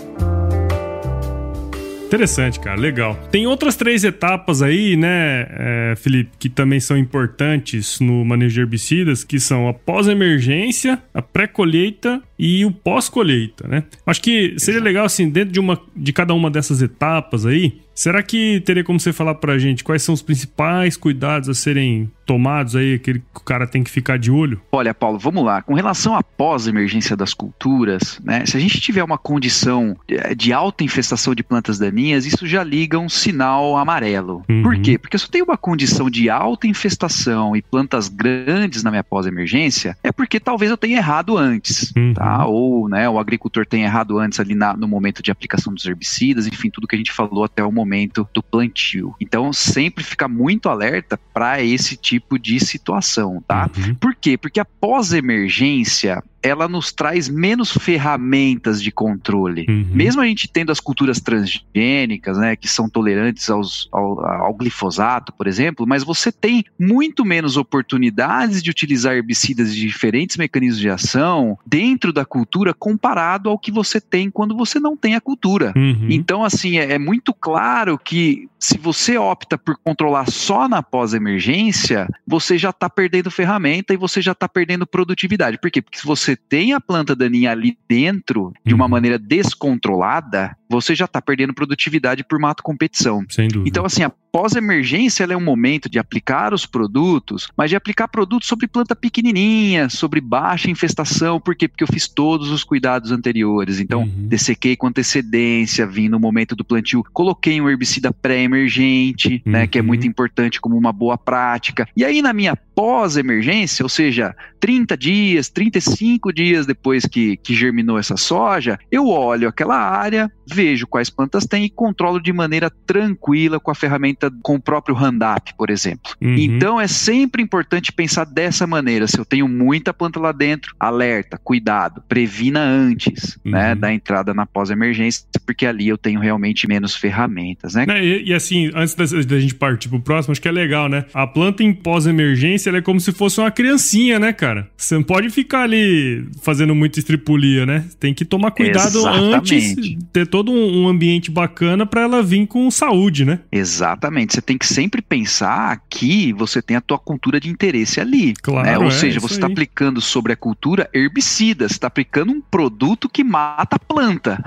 Interessante, 2.05 2.61
cara, 2.61 2.79
legal. 2.79 3.19
Tem 3.31 3.47
outras 3.47 3.75
três 3.75 4.05
etapas 4.05 4.61
aí, 4.61 4.95
né, 4.95 5.47
é, 5.49 5.95
Felipe, 5.97 6.33
que 6.39 6.51
também 6.51 6.79
são 6.79 6.99
importantes 6.99 8.01
no 8.01 8.23
manejo 8.23 8.57
de 8.57 8.61
herbicidas, 8.61 9.25
que 9.25 9.41
são 9.41 9.67
a 9.67 9.73
pós-emergência, 9.73 11.01
a 11.15 11.23
pré-colheita 11.23 12.21
e 12.43 12.65
o 12.65 12.73
pós-colheita, 12.73 13.69
né? 13.69 13.85
Acho 14.07 14.23
que 14.23 14.55
seria 14.57 14.81
legal, 14.81 15.05
assim, 15.05 15.29
dentro 15.29 15.53
de, 15.53 15.61
uma, 15.61 15.79
de 15.95 16.11
cada 16.11 16.33
uma 16.33 16.51
dessas 16.51 16.81
etapas 16.81 17.45
aí, 17.45 17.75
Será 18.01 18.23
que 18.23 18.63
teria 18.65 18.83
como 18.83 18.99
você 18.99 19.13
falar 19.13 19.35
pra 19.35 19.59
gente 19.59 19.85
quais 19.85 20.03
são 20.03 20.15
os 20.15 20.23
principais 20.23 20.97
cuidados 20.97 21.51
a 21.51 21.55
serem 21.55 22.11
tomados 22.25 22.75
aí, 22.75 22.95
aquele 22.95 23.19
que 23.19 23.27
o 23.35 23.41
cara 23.41 23.67
tem 23.67 23.83
que 23.83 23.91
ficar 23.91 24.19
de 24.19 24.31
olho? 24.31 24.59
Olha, 24.73 24.95
Paulo, 24.95 25.19
vamos 25.19 25.45
lá. 25.45 25.61
Com 25.61 25.75
relação 25.75 26.17
à 26.17 26.23
pós-emergência 26.23 27.15
das 27.15 27.35
culturas, 27.35 28.19
né? 28.25 28.47
Se 28.47 28.57
a 28.57 28.61
gente 28.61 28.81
tiver 28.81 29.05
uma 29.05 29.19
condição 29.19 29.95
de 30.35 30.51
alta 30.51 30.83
infestação 30.83 31.35
de 31.35 31.43
plantas 31.43 31.79
daninhas, 31.79 32.25
isso 32.25 32.47
já 32.47 32.65
liga 32.65 32.99
um 32.99 33.09
sinal 33.09 33.77
amarelo. 33.77 34.43
Uhum. 34.49 34.63
Por 34.63 34.81
quê? 34.81 34.97
Porque 34.97 35.19
se 35.19 35.27
eu 35.27 35.31
tenho 35.31 35.45
uma 35.45 35.59
condição 35.59 36.09
de 36.09 36.31
alta 36.31 36.67
infestação 36.67 37.55
e 37.55 37.61
plantas 37.61 38.09
grandes 38.09 38.83
na 38.83 38.91
minha 38.91 39.05
pós-emergência, 39.05 39.95
é 40.03 40.11
porque 40.11 40.41
talvez 40.41 40.71
eu 40.71 40.77
tenha 40.79 40.97
errado 40.97 41.37
antes, 41.37 41.93
uhum. 41.95 42.15
tá? 42.15 42.30
Ou, 42.47 42.89
né, 42.89 43.09
o 43.09 43.19
agricultor 43.19 43.67
tenha 43.67 43.87
errado 43.87 44.19
antes 44.19 44.41
ali 44.41 44.55
na, 44.55 44.77
no 44.77 44.89
momento 44.89 45.23
de 45.23 45.31
aplicação 45.31 45.73
dos 45.73 45.85
herbicidas, 45.85 46.47
enfim, 46.47 46.71
tudo 46.71 46.87
que 46.87 46.95
a 46.95 46.99
gente 46.99 47.13
falou 47.13 47.45
até 47.45 47.63
o 47.65 47.73
momento 47.73 48.29
do 48.33 48.43
plantio. 48.43 49.15
Então, 49.21 49.53
sempre 49.53 50.05
ficar 50.05 50.29
muito 50.29 50.69
alerta 50.69 51.19
para 51.33 51.63
esse 51.63 51.97
tipo 51.97 52.39
de 52.39 52.61
situação, 52.61 53.43
tá? 53.47 53.71
Uhum. 53.77 53.95
Por 53.95 54.15
quê? 54.15 54.37
Porque 54.37 54.61
a 54.61 54.65
pós-emergência, 54.65 56.23
ela 56.43 56.69
nos 56.69 56.93
traz 56.93 57.29
menos 57.29 57.73
ferramentas 57.73 58.83
de 58.83 58.91
controle. 58.91 59.67
Uhum. 59.69 59.87
Mesmo 59.93 60.21
a 60.21 60.27
gente 60.27 60.49
tendo 60.49 60.73
as 60.73 60.81
culturas 60.81 61.21
transgênicas, 61.21 62.39
né, 62.39 62.57
que 62.57 62.69
são 62.69 62.89
tolerantes 62.89 63.49
aos, 63.51 63.89
ao, 63.93 64.25
ao, 64.25 64.55
glifosato, 64.55 65.33
por 65.33 65.47
exemplo, 65.47 65.87
mas 65.87 66.03
você 66.03 66.33
tem 66.33 66.65
muito 66.79 67.25
menos 67.25 67.57
oportunidades 67.57 68.63
de 68.63 68.71
utilizar 68.71 69.15
herbicidas 69.15 69.75
de 69.75 69.87
diferentes 69.87 70.37
mecanismos 70.37 70.81
de 70.81 70.89
ação 70.89 71.59
dentro 71.67 72.13
da 72.13 72.25
cultura 72.25 72.73
comparado 72.73 73.49
ao 73.51 73.59
que 73.59 73.71
você 73.71 74.01
tem 74.01 74.31
quando 74.31 74.57
você 74.57 74.81
não 74.81 74.97
tem 74.97 75.15
a 75.15 75.21
cultura. 75.21 75.73
Uhum. 75.77 76.07
Então, 76.09 76.43
assim, 76.43 76.79
é, 76.79 76.93
é 76.93 76.99
muito 76.99 77.35
claro 77.35 77.99
que 77.99 78.49
se 78.59 78.77
você 78.77 79.17
opta 79.17 79.57
por 79.57 79.77
controlar 79.83 80.31
só 80.31 80.69
na 80.69 80.83
pós-emergência, 80.83 82.07
você 82.27 82.59
já 82.59 82.71
está 82.71 82.91
perdendo 82.91 83.31
ferramenta 83.31 83.95
e 83.95 83.97
você 83.97 84.21
já 84.21 84.33
está 84.33 84.47
perdendo 84.47 84.87
produtividade. 84.87 85.59
Por 85.59 85.71
quê? 85.71 85.81
Porque 85.81 85.99
se 85.99 86.07
você 86.07 86.30
tem 86.37 86.73
a 86.73 86.81
planta 86.81 87.15
daninha 87.15 87.51
ali 87.51 87.77
dentro 87.89 88.53
de 88.65 88.75
uma 88.75 88.85
uhum. 88.85 88.91
maneira 88.91 89.19
descontrolada, 89.19 90.57
você 90.71 90.95
já 90.95 91.05
está 91.05 91.21
perdendo 91.21 91.53
produtividade 91.53 92.23
por 92.23 92.39
mato 92.39 92.63
competição. 92.63 93.25
Sem 93.29 93.49
dúvida. 93.49 93.69
Então, 93.69 93.85
assim, 93.85 94.05
a 94.05 94.13
pós-emergência 94.33 95.25
é 95.25 95.37
um 95.37 95.43
momento 95.43 95.91
de 95.91 95.99
aplicar 95.99 96.55
os 96.55 96.65
produtos, 96.65 97.49
mas 97.57 97.71
de 97.71 97.77
aplicar 97.77 98.07
produtos 98.07 98.47
sobre 98.47 98.69
planta 98.69 98.95
pequenininha, 98.95 99.89
sobre 99.89 100.21
baixa 100.21 100.71
infestação. 100.71 101.41
Por 101.41 101.57
quê? 101.57 101.67
Porque 101.67 101.83
eu 101.83 101.89
fiz 101.89 102.07
todos 102.07 102.51
os 102.51 102.63
cuidados 102.63 103.11
anteriores. 103.11 103.81
Então, 103.81 104.03
uhum. 104.03 104.29
dessequei 104.29 104.77
com 104.77 104.87
antecedência, 104.87 105.87
vim 105.87 106.09
no 106.09 106.21
momento 106.21 106.55
do 106.55 106.65
plantio, 106.65 107.05
coloquei 107.13 107.61
um 107.61 107.69
herbicida 107.69 108.13
pré-emergente, 108.13 109.43
uhum. 109.45 109.53
né, 109.53 109.67
que 109.67 109.79
é 109.79 109.83
muito 109.83 110.05
uhum. 110.05 110.11
importante 110.11 110.61
como 110.61 110.77
uma 110.77 110.93
boa 110.93 111.19
prática. 111.19 111.89
E 111.97 112.05
aí, 112.05 112.23
na 112.23 112.33
minha 112.33 112.55
pós-emergência, 112.55 113.85
ou 113.85 113.89
seja, 113.89 114.37
30 114.61 114.97
dias, 114.97 115.49
35 115.49 116.33
dias 116.33 116.65
depois 116.67 117.05
que, 117.07 117.37
que 117.39 117.55
germinou 117.55 117.99
essa 117.99 118.17
soja, 118.17 118.79
eu 118.91 119.09
olho 119.09 119.49
aquela 119.49 119.77
área, 119.77 120.31
vejo 120.47 120.60
quais 120.89 121.11
plantas 121.11 121.47
tem 121.47 121.65
e 121.65 121.71
controlo 121.71 122.21
de 122.21 122.33
maneira 122.33 122.71
tranquila 122.87 123.61
com 123.61 123.71
a 123.71 123.75
ferramenta, 123.75 124.31
com 124.43 124.57
o 124.57 124.61
próprio 124.61 124.95
Handap, 124.95 125.53
por 125.57 125.71
exemplo. 125.71 126.13
Uhum. 126.21 126.37
Então 126.37 126.81
é 126.81 126.87
sempre 126.87 127.43
importante 127.43 127.93
pensar 127.93 128.25
dessa 128.25 128.67
maneira. 128.67 129.07
Se 129.07 129.19
eu 129.19 129.25
tenho 129.25 129.49
muita 129.49 129.93
planta 129.93 130.21
lá 130.21 130.33
dentro, 130.33 130.75
alerta, 130.79 131.39
cuidado, 131.39 132.03
previna 132.09 132.61
antes 132.61 133.39
né, 133.45 133.45
uhum. 133.45 133.51
né, 133.51 133.75
da 133.75 133.93
entrada 133.93 134.35
na 134.35 134.47
pós-emergência, 134.47 135.25
porque 135.45 135.67
ali 135.67 135.89
eu 135.89 135.99
tenho 135.99 136.21
realmente 136.21 136.67
menos 136.69 136.95
ferramentas, 136.95 137.75
né? 137.75 137.85
E, 138.03 138.31
e, 138.31 138.35
assim, 138.35 138.71
antes 138.75 138.95
da, 138.95 139.39
gente 139.39 139.55
partir 139.55 139.89
pro 139.89 140.01
próximo, 140.01 140.33
acho 140.33 140.41
que 140.41 140.49
é 140.49 140.53
legal, 140.53 140.89
né? 140.89 141.05
A 141.13 141.27
planta 141.27 141.63
em 141.63 141.73
pós-emergência 141.73 142.71
é 142.71 142.81
como 142.81 143.01
se 143.01 143.13
fosse 143.13 143.41
uma 143.41 143.51
criancinha, 143.51 144.19
né, 144.19 144.33
cara? 144.33 144.69
Você 144.77 144.95
não 144.95 145.03
pode 145.03 145.31
ficar 145.31 145.63
ali 145.63 146.27
fazendo 146.43 146.75
muita 146.75 146.99
estripulia, 146.99 147.67
né? 147.67 147.85
Tem 147.99 148.15
que 148.15 148.25
tomar 148.25 148.51
cuidado 148.51 148.99
Exatamente. 148.99 149.55
antes, 149.55 149.99
ter 150.13 150.27
todo 150.27 150.50
todo 150.51 150.53
um 150.53 150.89
ambiente 150.89 151.31
bacana 151.31 151.87
para 151.87 152.03
ela 152.03 152.23
vir 152.23 152.47
com 152.47 152.71
saúde, 152.71 153.25
né? 153.25 153.41
Exatamente. 153.53 154.35
Você 154.35 154.43
tem 154.43 154.59
que 154.59 154.67
sempre 154.67 155.01
pensar 155.01 155.81
que 155.89 156.33
você 156.33 156.61
tem 156.61 156.77
a 156.77 156.81
tua 156.81 156.99
cultura 156.99 157.39
de 157.39 157.49
interesse 157.49 158.01
ali. 158.01 158.35
Claro. 158.35 158.67
Né? 158.67 158.79
Ou 158.79 158.87
é, 158.87 158.91
seja, 158.91 159.21
você 159.21 159.35
está 159.35 159.47
aplicando 159.47 160.01
sobre 160.01 160.33
a 160.33 160.37
cultura 160.37 160.91
herbicida, 160.93 161.69
você 161.69 161.75
está 161.75 161.87
aplicando 161.87 162.33
um 162.33 162.41
produto 162.41 163.09
que 163.09 163.23
mata 163.23 163.77
a 163.77 163.79
planta. 163.79 164.43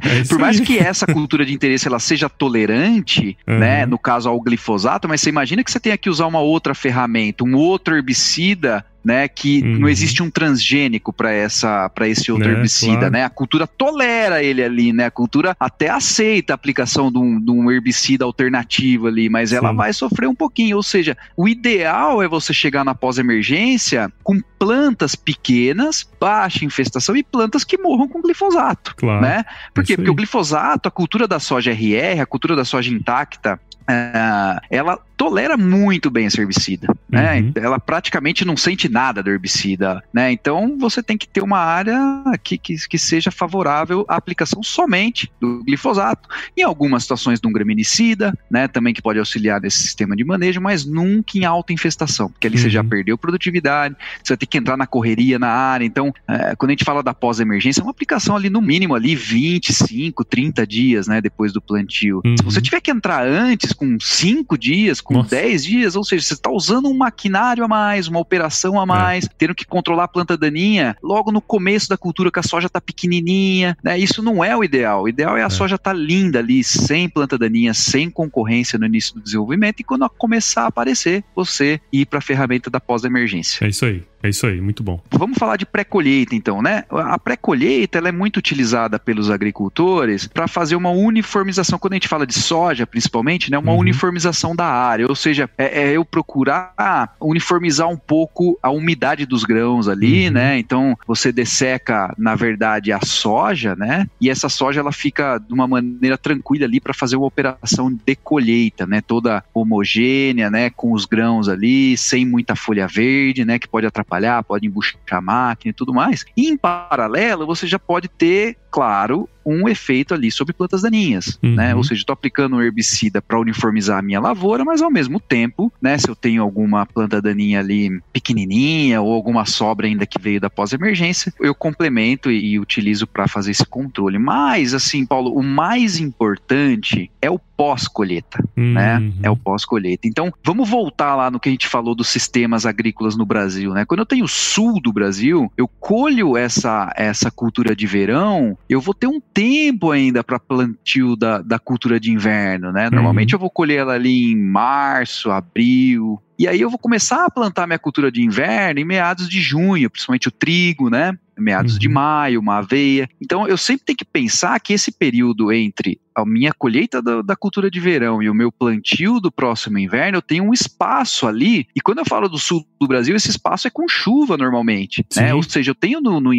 É, 0.00 0.20
é 0.20 0.24
Por 0.28 0.38
mais 0.38 0.60
aí. 0.60 0.66
que 0.66 0.78
essa 0.78 1.06
cultura 1.06 1.44
de 1.44 1.54
interesse 1.54 1.88
ela 1.88 1.98
seja 1.98 2.28
tolerante, 2.28 3.36
uhum. 3.46 3.58
né? 3.58 3.86
No 3.86 3.98
caso 3.98 4.28
ao 4.28 4.40
glifosato, 4.40 5.08
mas 5.08 5.20
você 5.20 5.30
imagina 5.30 5.64
que 5.64 5.70
você 5.70 5.80
tenha 5.80 5.96
que 5.96 6.10
usar 6.10 6.26
uma 6.26 6.40
outra 6.40 6.74
ferramenta, 6.74 7.44
um 7.44 7.54
outro 7.54 7.94
herbicida 7.94 8.84
né, 9.04 9.28
que 9.28 9.62
uhum. 9.62 9.80
não 9.80 9.88
existe 9.88 10.22
um 10.22 10.30
transgênico 10.30 11.12
para 11.12 11.32
essa 11.32 11.88
para 11.88 12.08
esse 12.08 12.30
outro 12.30 12.48
né, 12.48 12.54
herbicida, 12.54 12.96
claro. 12.96 13.10
né? 13.10 13.24
A 13.24 13.30
cultura 13.30 13.66
tolera 13.66 14.42
ele 14.42 14.62
ali, 14.62 14.92
né? 14.92 15.06
A 15.06 15.10
cultura 15.10 15.56
até 15.58 15.88
aceita 15.88 16.52
a 16.52 16.56
aplicação 16.56 17.10
de 17.10 17.18
um, 17.18 17.40
de 17.40 17.50
um 17.50 17.70
herbicida 17.70 18.24
alternativo 18.24 19.06
ali, 19.06 19.28
mas 19.28 19.50
Sim. 19.50 19.56
ela 19.56 19.72
vai 19.72 19.92
sofrer 19.92 20.28
um 20.28 20.34
pouquinho. 20.34 20.76
Ou 20.76 20.82
seja, 20.82 21.16
o 21.36 21.48
ideal 21.48 22.22
é 22.22 22.28
você 22.28 22.52
chegar 22.52 22.84
na 22.84 22.94
pós-emergência 22.94 24.12
com 24.22 24.40
plantas 24.58 25.14
pequenas, 25.14 26.08
baixa 26.20 26.64
infestação 26.64 27.16
e 27.16 27.22
plantas 27.22 27.64
que 27.64 27.78
morram 27.78 28.08
com 28.08 28.20
glifosato, 28.20 28.94
claro. 28.96 29.22
né? 29.22 29.44
Por 29.72 29.84
quê? 29.84 29.96
Porque 29.96 30.10
o 30.10 30.14
glifosato, 30.14 30.88
a 30.88 30.90
cultura 30.90 31.26
da 31.26 31.38
soja 31.38 31.70
RR, 31.72 32.20
a 32.20 32.26
cultura 32.26 32.56
da 32.56 32.64
soja 32.64 32.92
intacta, 32.92 33.60
Uh, 33.88 34.60
ela 34.68 34.98
tolera 35.18 35.56
muito 35.56 36.10
bem 36.10 36.26
esse 36.26 36.40
herbicida, 36.40 36.86
né? 37.10 37.40
Uhum. 37.40 37.52
Ela 37.56 37.80
praticamente 37.80 38.44
não 38.44 38.56
sente 38.56 38.88
nada 38.88 39.20
do 39.20 39.28
herbicida, 39.28 40.00
né? 40.14 40.30
Então 40.30 40.78
você 40.78 41.02
tem 41.02 41.18
que 41.18 41.26
ter 41.26 41.42
uma 41.42 41.58
área 41.58 41.98
que, 42.42 42.56
que, 42.56 42.76
que 42.88 42.96
seja 42.96 43.32
favorável 43.32 44.06
à 44.08 44.14
aplicação 44.14 44.62
somente 44.62 45.30
do 45.40 45.64
glifosato. 45.64 46.28
Em 46.56 46.62
algumas 46.62 47.02
situações 47.02 47.40
de 47.40 47.48
um 47.48 47.52
graminicida, 47.52 48.32
né? 48.48 48.68
Também 48.68 48.94
que 48.94 49.02
pode 49.02 49.18
auxiliar 49.18 49.60
nesse 49.60 49.78
sistema 49.78 50.14
de 50.14 50.24
manejo, 50.24 50.60
mas 50.60 50.86
nunca 50.86 51.36
em 51.36 51.44
alta 51.44 51.72
infestação, 51.72 52.30
porque 52.30 52.46
ali 52.46 52.56
uhum. 52.56 52.62
você 52.62 52.70
já 52.70 52.82
uhum. 52.82 52.88
perdeu 52.88 53.18
produtividade, 53.18 53.96
você 54.22 54.34
vai 54.34 54.38
ter 54.38 54.46
que 54.46 54.56
entrar 54.56 54.76
na 54.76 54.86
correria 54.86 55.36
na 55.36 55.48
área. 55.48 55.84
Então, 55.84 56.14
é, 56.28 56.54
quando 56.54 56.70
a 56.70 56.72
gente 56.74 56.84
fala 56.84 57.02
da 57.02 57.12
pós-emergência, 57.12 57.80
é 57.80 57.82
uma 57.82 57.90
aplicação 57.90 58.36
ali 58.36 58.48
no 58.48 58.62
mínimo 58.62 58.94
ali 58.94 59.16
25, 59.16 60.24
30 60.24 60.64
dias, 60.64 61.08
né? 61.08 61.20
Depois 61.20 61.52
do 61.52 61.60
plantio. 61.60 62.22
Uhum. 62.24 62.36
Se 62.38 62.44
você 62.44 62.60
tiver 62.60 62.80
que 62.80 62.92
entrar 62.92 63.26
antes 63.26 63.72
com 63.72 63.98
cinco 63.98 64.56
dias, 64.56 65.00
com 65.08 65.14
Nossa. 65.14 65.30
dez 65.30 65.64
dias, 65.64 65.96
ou 65.96 66.04
seja, 66.04 66.22
você 66.22 66.34
está 66.34 66.50
usando 66.50 66.86
um 66.86 66.94
maquinário 66.94 67.64
a 67.64 67.68
mais, 67.68 68.08
uma 68.08 68.20
operação 68.20 68.78
a 68.78 68.84
mais, 68.84 69.24
é. 69.24 69.28
tendo 69.38 69.54
que 69.54 69.64
controlar 69.64 70.04
a 70.04 70.08
planta 70.08 70.36
daninha 70.36 70.94
logo 71.02 71.32
no 71.32 71.40
começo 71.40 71.88
da 71.88 71.96
cultura 71.96 72.30
que 72.30 72.38
a 72.38 72.42
soja 72.42 72.66
está 72.66 72.78
pequenininha, 72.78 73.74
né? 73.82 73.98
Isso 73.98 74.22
não 74.22 74.44
é 74.44 74.54
o 74.54 74.62
ideal. 74.62 75.04
O 75.04 75.08
ideal 75.08 75.34
é 75.38 75.42
a 75.42 75.46
é. 75.46 75.50
soja 75.50 75.76
estar 75.76 75.92
tá 75.92 75.98
linda 75.98 76.40
ali, 76.40 76.62
sem 76.62 77.08
planta 77.08 77.38
daninha, 77.38 77.72
sem 77.72 78.10
concorrência 78.10 78.78
no 78.78 78.84
início 78.84 79.14
do 79.14 79.22
desenvolvimento 79.22 79.80
e 79.80 79.84
quando 79.84 80.06
começar 80.10 80.64
a 80.64 80.66
aparecer, 80.66 81.24
você 81.34 81.80
ir 81.90 82.04
para 82.04 82.18
a 82.18 82.22
ferramenta 82.22 82.68
da 82.68 82.78
pós-emergência. 82.78 83.64
É 83.64 83.68
isso 83.68 83.86
aí. 83.86 84.02
É 84.22 84.28
isso 84.28 84.46
aí, 84.46 84.60
muito 84.60 84.82
bom. 84.82 85.00
Vamos 85.10 85.38
falar 85.38 85.56
de 85.56 85.64
pré-colheita 85.64 86.34
então, 86.34 86.60
né? 86.60 86.84
A 86.90 87.18
pré-colheita 87.18 87.98
é 87.98 88.12
muito 88.12 88.38
utilizada 88.38 88.98
pelos 88.98 89.30
agricultores 89.30 90.26
para 90.26 90.48
fazer 90.48 90.74
uma 90.74 90.90
uniformização. 90.90 91.78
Quando 91.78 91.92
a 91.92 91.96
gente 91.96 92.08
fala 92.08 92.26
de 92.26 92.34
soja, 92.34 92.86
principalmente, 92.86 93.50
né, 93.50 93.58
uma 93.58 93.72
uhum. 93.72 93.78
uniformização 93.78 94.56
da 94.56 94.66
área, 94.66 95.06
ou 95.08 95.14
seja, 95.14 95.48
é, 95.56 95.82
é, 95.82 95.96
eu 95.96 96.04
procurar 96.04 96.74
uniformizar 97.20 97.88
um 97.88 97.96
pouco 97.96 98.58
a 98.62 98.70
umidade 98.70 99.24
dos 99.24 99.44
grãos 99.44 99.88
ali, 99.88 100.26
uhum. 100.26 100.32
né? 100.32 100.58
Então 100.58 100.98
você 101.06 101.30
desseca, 101.30 102.12
na 102.18 102.34
verdade, 102.34 102.92
a 102.92 103.00
soja, 103.00 103.76
né? 103.76 104.08
E 104.20 104.28
essa 104.28 104.48
soja 104.48 104.80
ela 104.80 104.92
fica 104.92 105.38
de 105.38 105.52
uma 105.52 105.68
maneira 105.68 106.18
tranquila 106.18 106.64
ali 106.64 106.80
para 106.80 106.92
fazer 106.92 107.16
uma 107.16 107.26
operação 107.26 107.92
de 107.92 108.16
colheita, 108.16 108.84
né? 108.84 109.00
Toda 109.00 109.44
homogênea, 109.54 110.50
né? 110.50 110.70
Com 110.70 110.92
os 110.92 111.04
grãos 111.04 111.48
ali, 111.48 111.96
sem 111.96 112.26
muita 112.26 112.56
folha 112.56 112.88
verde, 112.88 113.44
né? 113.44 113.58
Que 113.58 113.68
pode 113.68 113.86
atrapalhar 113.86 114.07
atrapalhar, 114.08 114.42
pode 114.42 114.66
embuchar 114.66 114.98
a 115.10 115.20
máquina 115.20 115.70
e 115.70 115.74
tudo 115.74 115.92
mais. 115.92 116.24
E 116.36 116.48
em 116.48 116.56
paralelo, 116.56 117.46
você 117.46 117.66
já 117.66 117.78
pode 117.78 118.08
ter, 118.08 118.56
claro, 118.70 119.28
um 119.48 119.68
efeito 119.68 120.12
ali 120.12 120.30
sobre 120.30 120.52
plantas 120.52 120.82
daninhas, 120.82 121.38
uhum. 121.42 121.54
né? 121.54 121.74
Ou 121.74 121.82
seja, 121.82 122.02
estou 122.02 122.12
aplicando 122.12 122.56
um 122.56 122.62
herbicida 122.62 123.22
para 123.22 123.40
uniformizar 123.40 123.98
a 123.98 124.02
minha 124.02 124.20
lavoura, 124.20 124.64
mas 124.64 124.82
ao 124.82 124.90
mesmo 124.90 125.18
tempo, 125.18 125.72
né, 125.80 125.96
se 125.96 126.08
eu 126.08 126.14
tenho 126.14 126.42
alguma 126.42 126.84
planta 126.84 127.22
daninha 127.22 127.60
ali 127.60 128.00
pequenininha 128.12 129.00
ou 129.00 129.12
alguma 129.12 129.46
sobra 129.46 129.86
ainda 129.86 130.06
que 130.06 130.20
veio 130.20 130.40
da 130.40 130.50
pós-emergência, 130.50 131.32
eu 131.40 131.54
complemento 131.54 132.30
e, 132.30 132.52
e 132.52 132.58
utilizo 132.58 133.06
para 133.06 133.26
fazer 133.26 133.52
esse 133.52 133.64
controle. 133.64 134.18
Mas, 134.18 134.74
assim, 134.74 135.06
Paulo, 135.06 135.32
o 135.32 135.42
mais 135.42 135.98
importante 135.98 137.10
é 137.22 137.30
o 137.30 137.38
pós-colheita, 137.38 138.38
né? 138.56 138.98
uhum. 138.98 139.04
né? 139.08 139.12
É 139.22 139.30
o 139.30 139.36
pós-colheita. 139.36 140.06
Então, 140.06 140.32
vamos 140.44 140.68
voltar 140.68 141.16
lá 141.16 141.30
no 141.30 141.40
que 141.40 141.48
a 141.48 141.52
gente 141.52 141.66
falou 141.66 141.94
dos 141.94 142.08
sistemas 142.08 142.64
agrícolas 142.64 143.16
no 143.16 143.26
Brasil, 143.26 143.72
né? 143.72 143.84
Quando 143.84 144.00
eu 144.00 144.06
tenho 144.06 144.24
o 144.24 144.28
sul 144.28 144.80
do 144.80 144.92
Brasil, 144.92 145.50
eu 145.56 145.66
colho 145.66 146.36
essa, 146.36 146.92
essa 146.96 147.30
cultura 147.30 147.74
de 147.74 147.86
verão, 147.86 148.56
eu 148.68 148.80
vou 148.80 148.94
ter 148.94 149.06
um 149.06 149.20
tempo 149.20 149.90
ainda 149.90 150.22
para 150.22 150.38
plantio 150.38 151.16
da, 151.16 151.40
da 151.40 151.58
cultura 151.58 151.98
de 151.98 152.10
inverno, 152.10 152.70
né? 152.70 152.90
Normalmente 152.90 153.34
uhum. 153.34 153.36
eu 153.36 153.40
vou 153.40 153.50
colher 153.50 153.78
ela 153.78 153.94
ali 153.94 154.32
em 154.32 154.36
março, 154.36 155.30
abril, 155.30 156.20
e 156.38 156.46
aí 156.46 156.60
eu 156.60 156.70
vou 156.70 156.78
começar 156.78 157.24
a 157.24 157.30
plantar 157.30 157.66
minha 157.66 157.78
cultura 157.80 158.12
de 158.12 158.22
inverno 158.22 158.78
em 158.78 158.84
meados 158.84 159.28
de 159.28 159.40
junho, 159.40 159.90
principalmente 159.90 160.28
o 160.28 160.30
trigo, 160.30 160.88
né? 160.88 161.18
Meados 161.36 161.74
uhum. 161.74 161.78
de 161.78 161.88
maio, 161.88 162.40
uma 162.40 162.58
aveia. 162.58 163.08
Então 163.20 163.48
eu 163.48 163.56
sempre 163.56 163.84
tenho 163.86 163.96
que 163.96 164.04
pensar 164.04 164.60
que 164.60 164.72
esse 164.72 164.92
período 164.92 165.52
entre 165.52 166.00
a 166.18 166.26
minha 166.26 166.52
colheita 166.52 167.00
da, 167.00 167.22
da, 167.22 167.36
cultura 167.36 167.70
de 167.70 167.78
verão 167.78 168.22
e 168.22 168.28
o 168.28 168.34
meu 168.34 168.50
plantio 168.50 169.20
do 169.20 169.30
próximo 169.30 169.78
inverno, 169.78 170.18
eu 170.18 170.22
tenho 170.22 170.44
um 170.44 170.52
espaço 170.52 171.26
ali. 171.26 171.66
E 171.74 171.80
quando 171.80 171.98
eu 171.98 172.04
falo 172.04 172.28
do 172.28 172.38
sul 172.38 172.66
do 172.80 172.88
Brasil, 172.88 173.14
esse 173.14 173.30
espaço 173.30 173.68
é 173.68 173.70
com 173.70 173.88
chuva 173.88 174.36
normalmente. 174.36 175.06
Né? 175.16 175.32
Ou 175.32 175.42
seja, 175.42 175.70
eu 175.70 175.74
tenho 175.74 176.00
no, 176.00 176.20
no, 176.20 176.32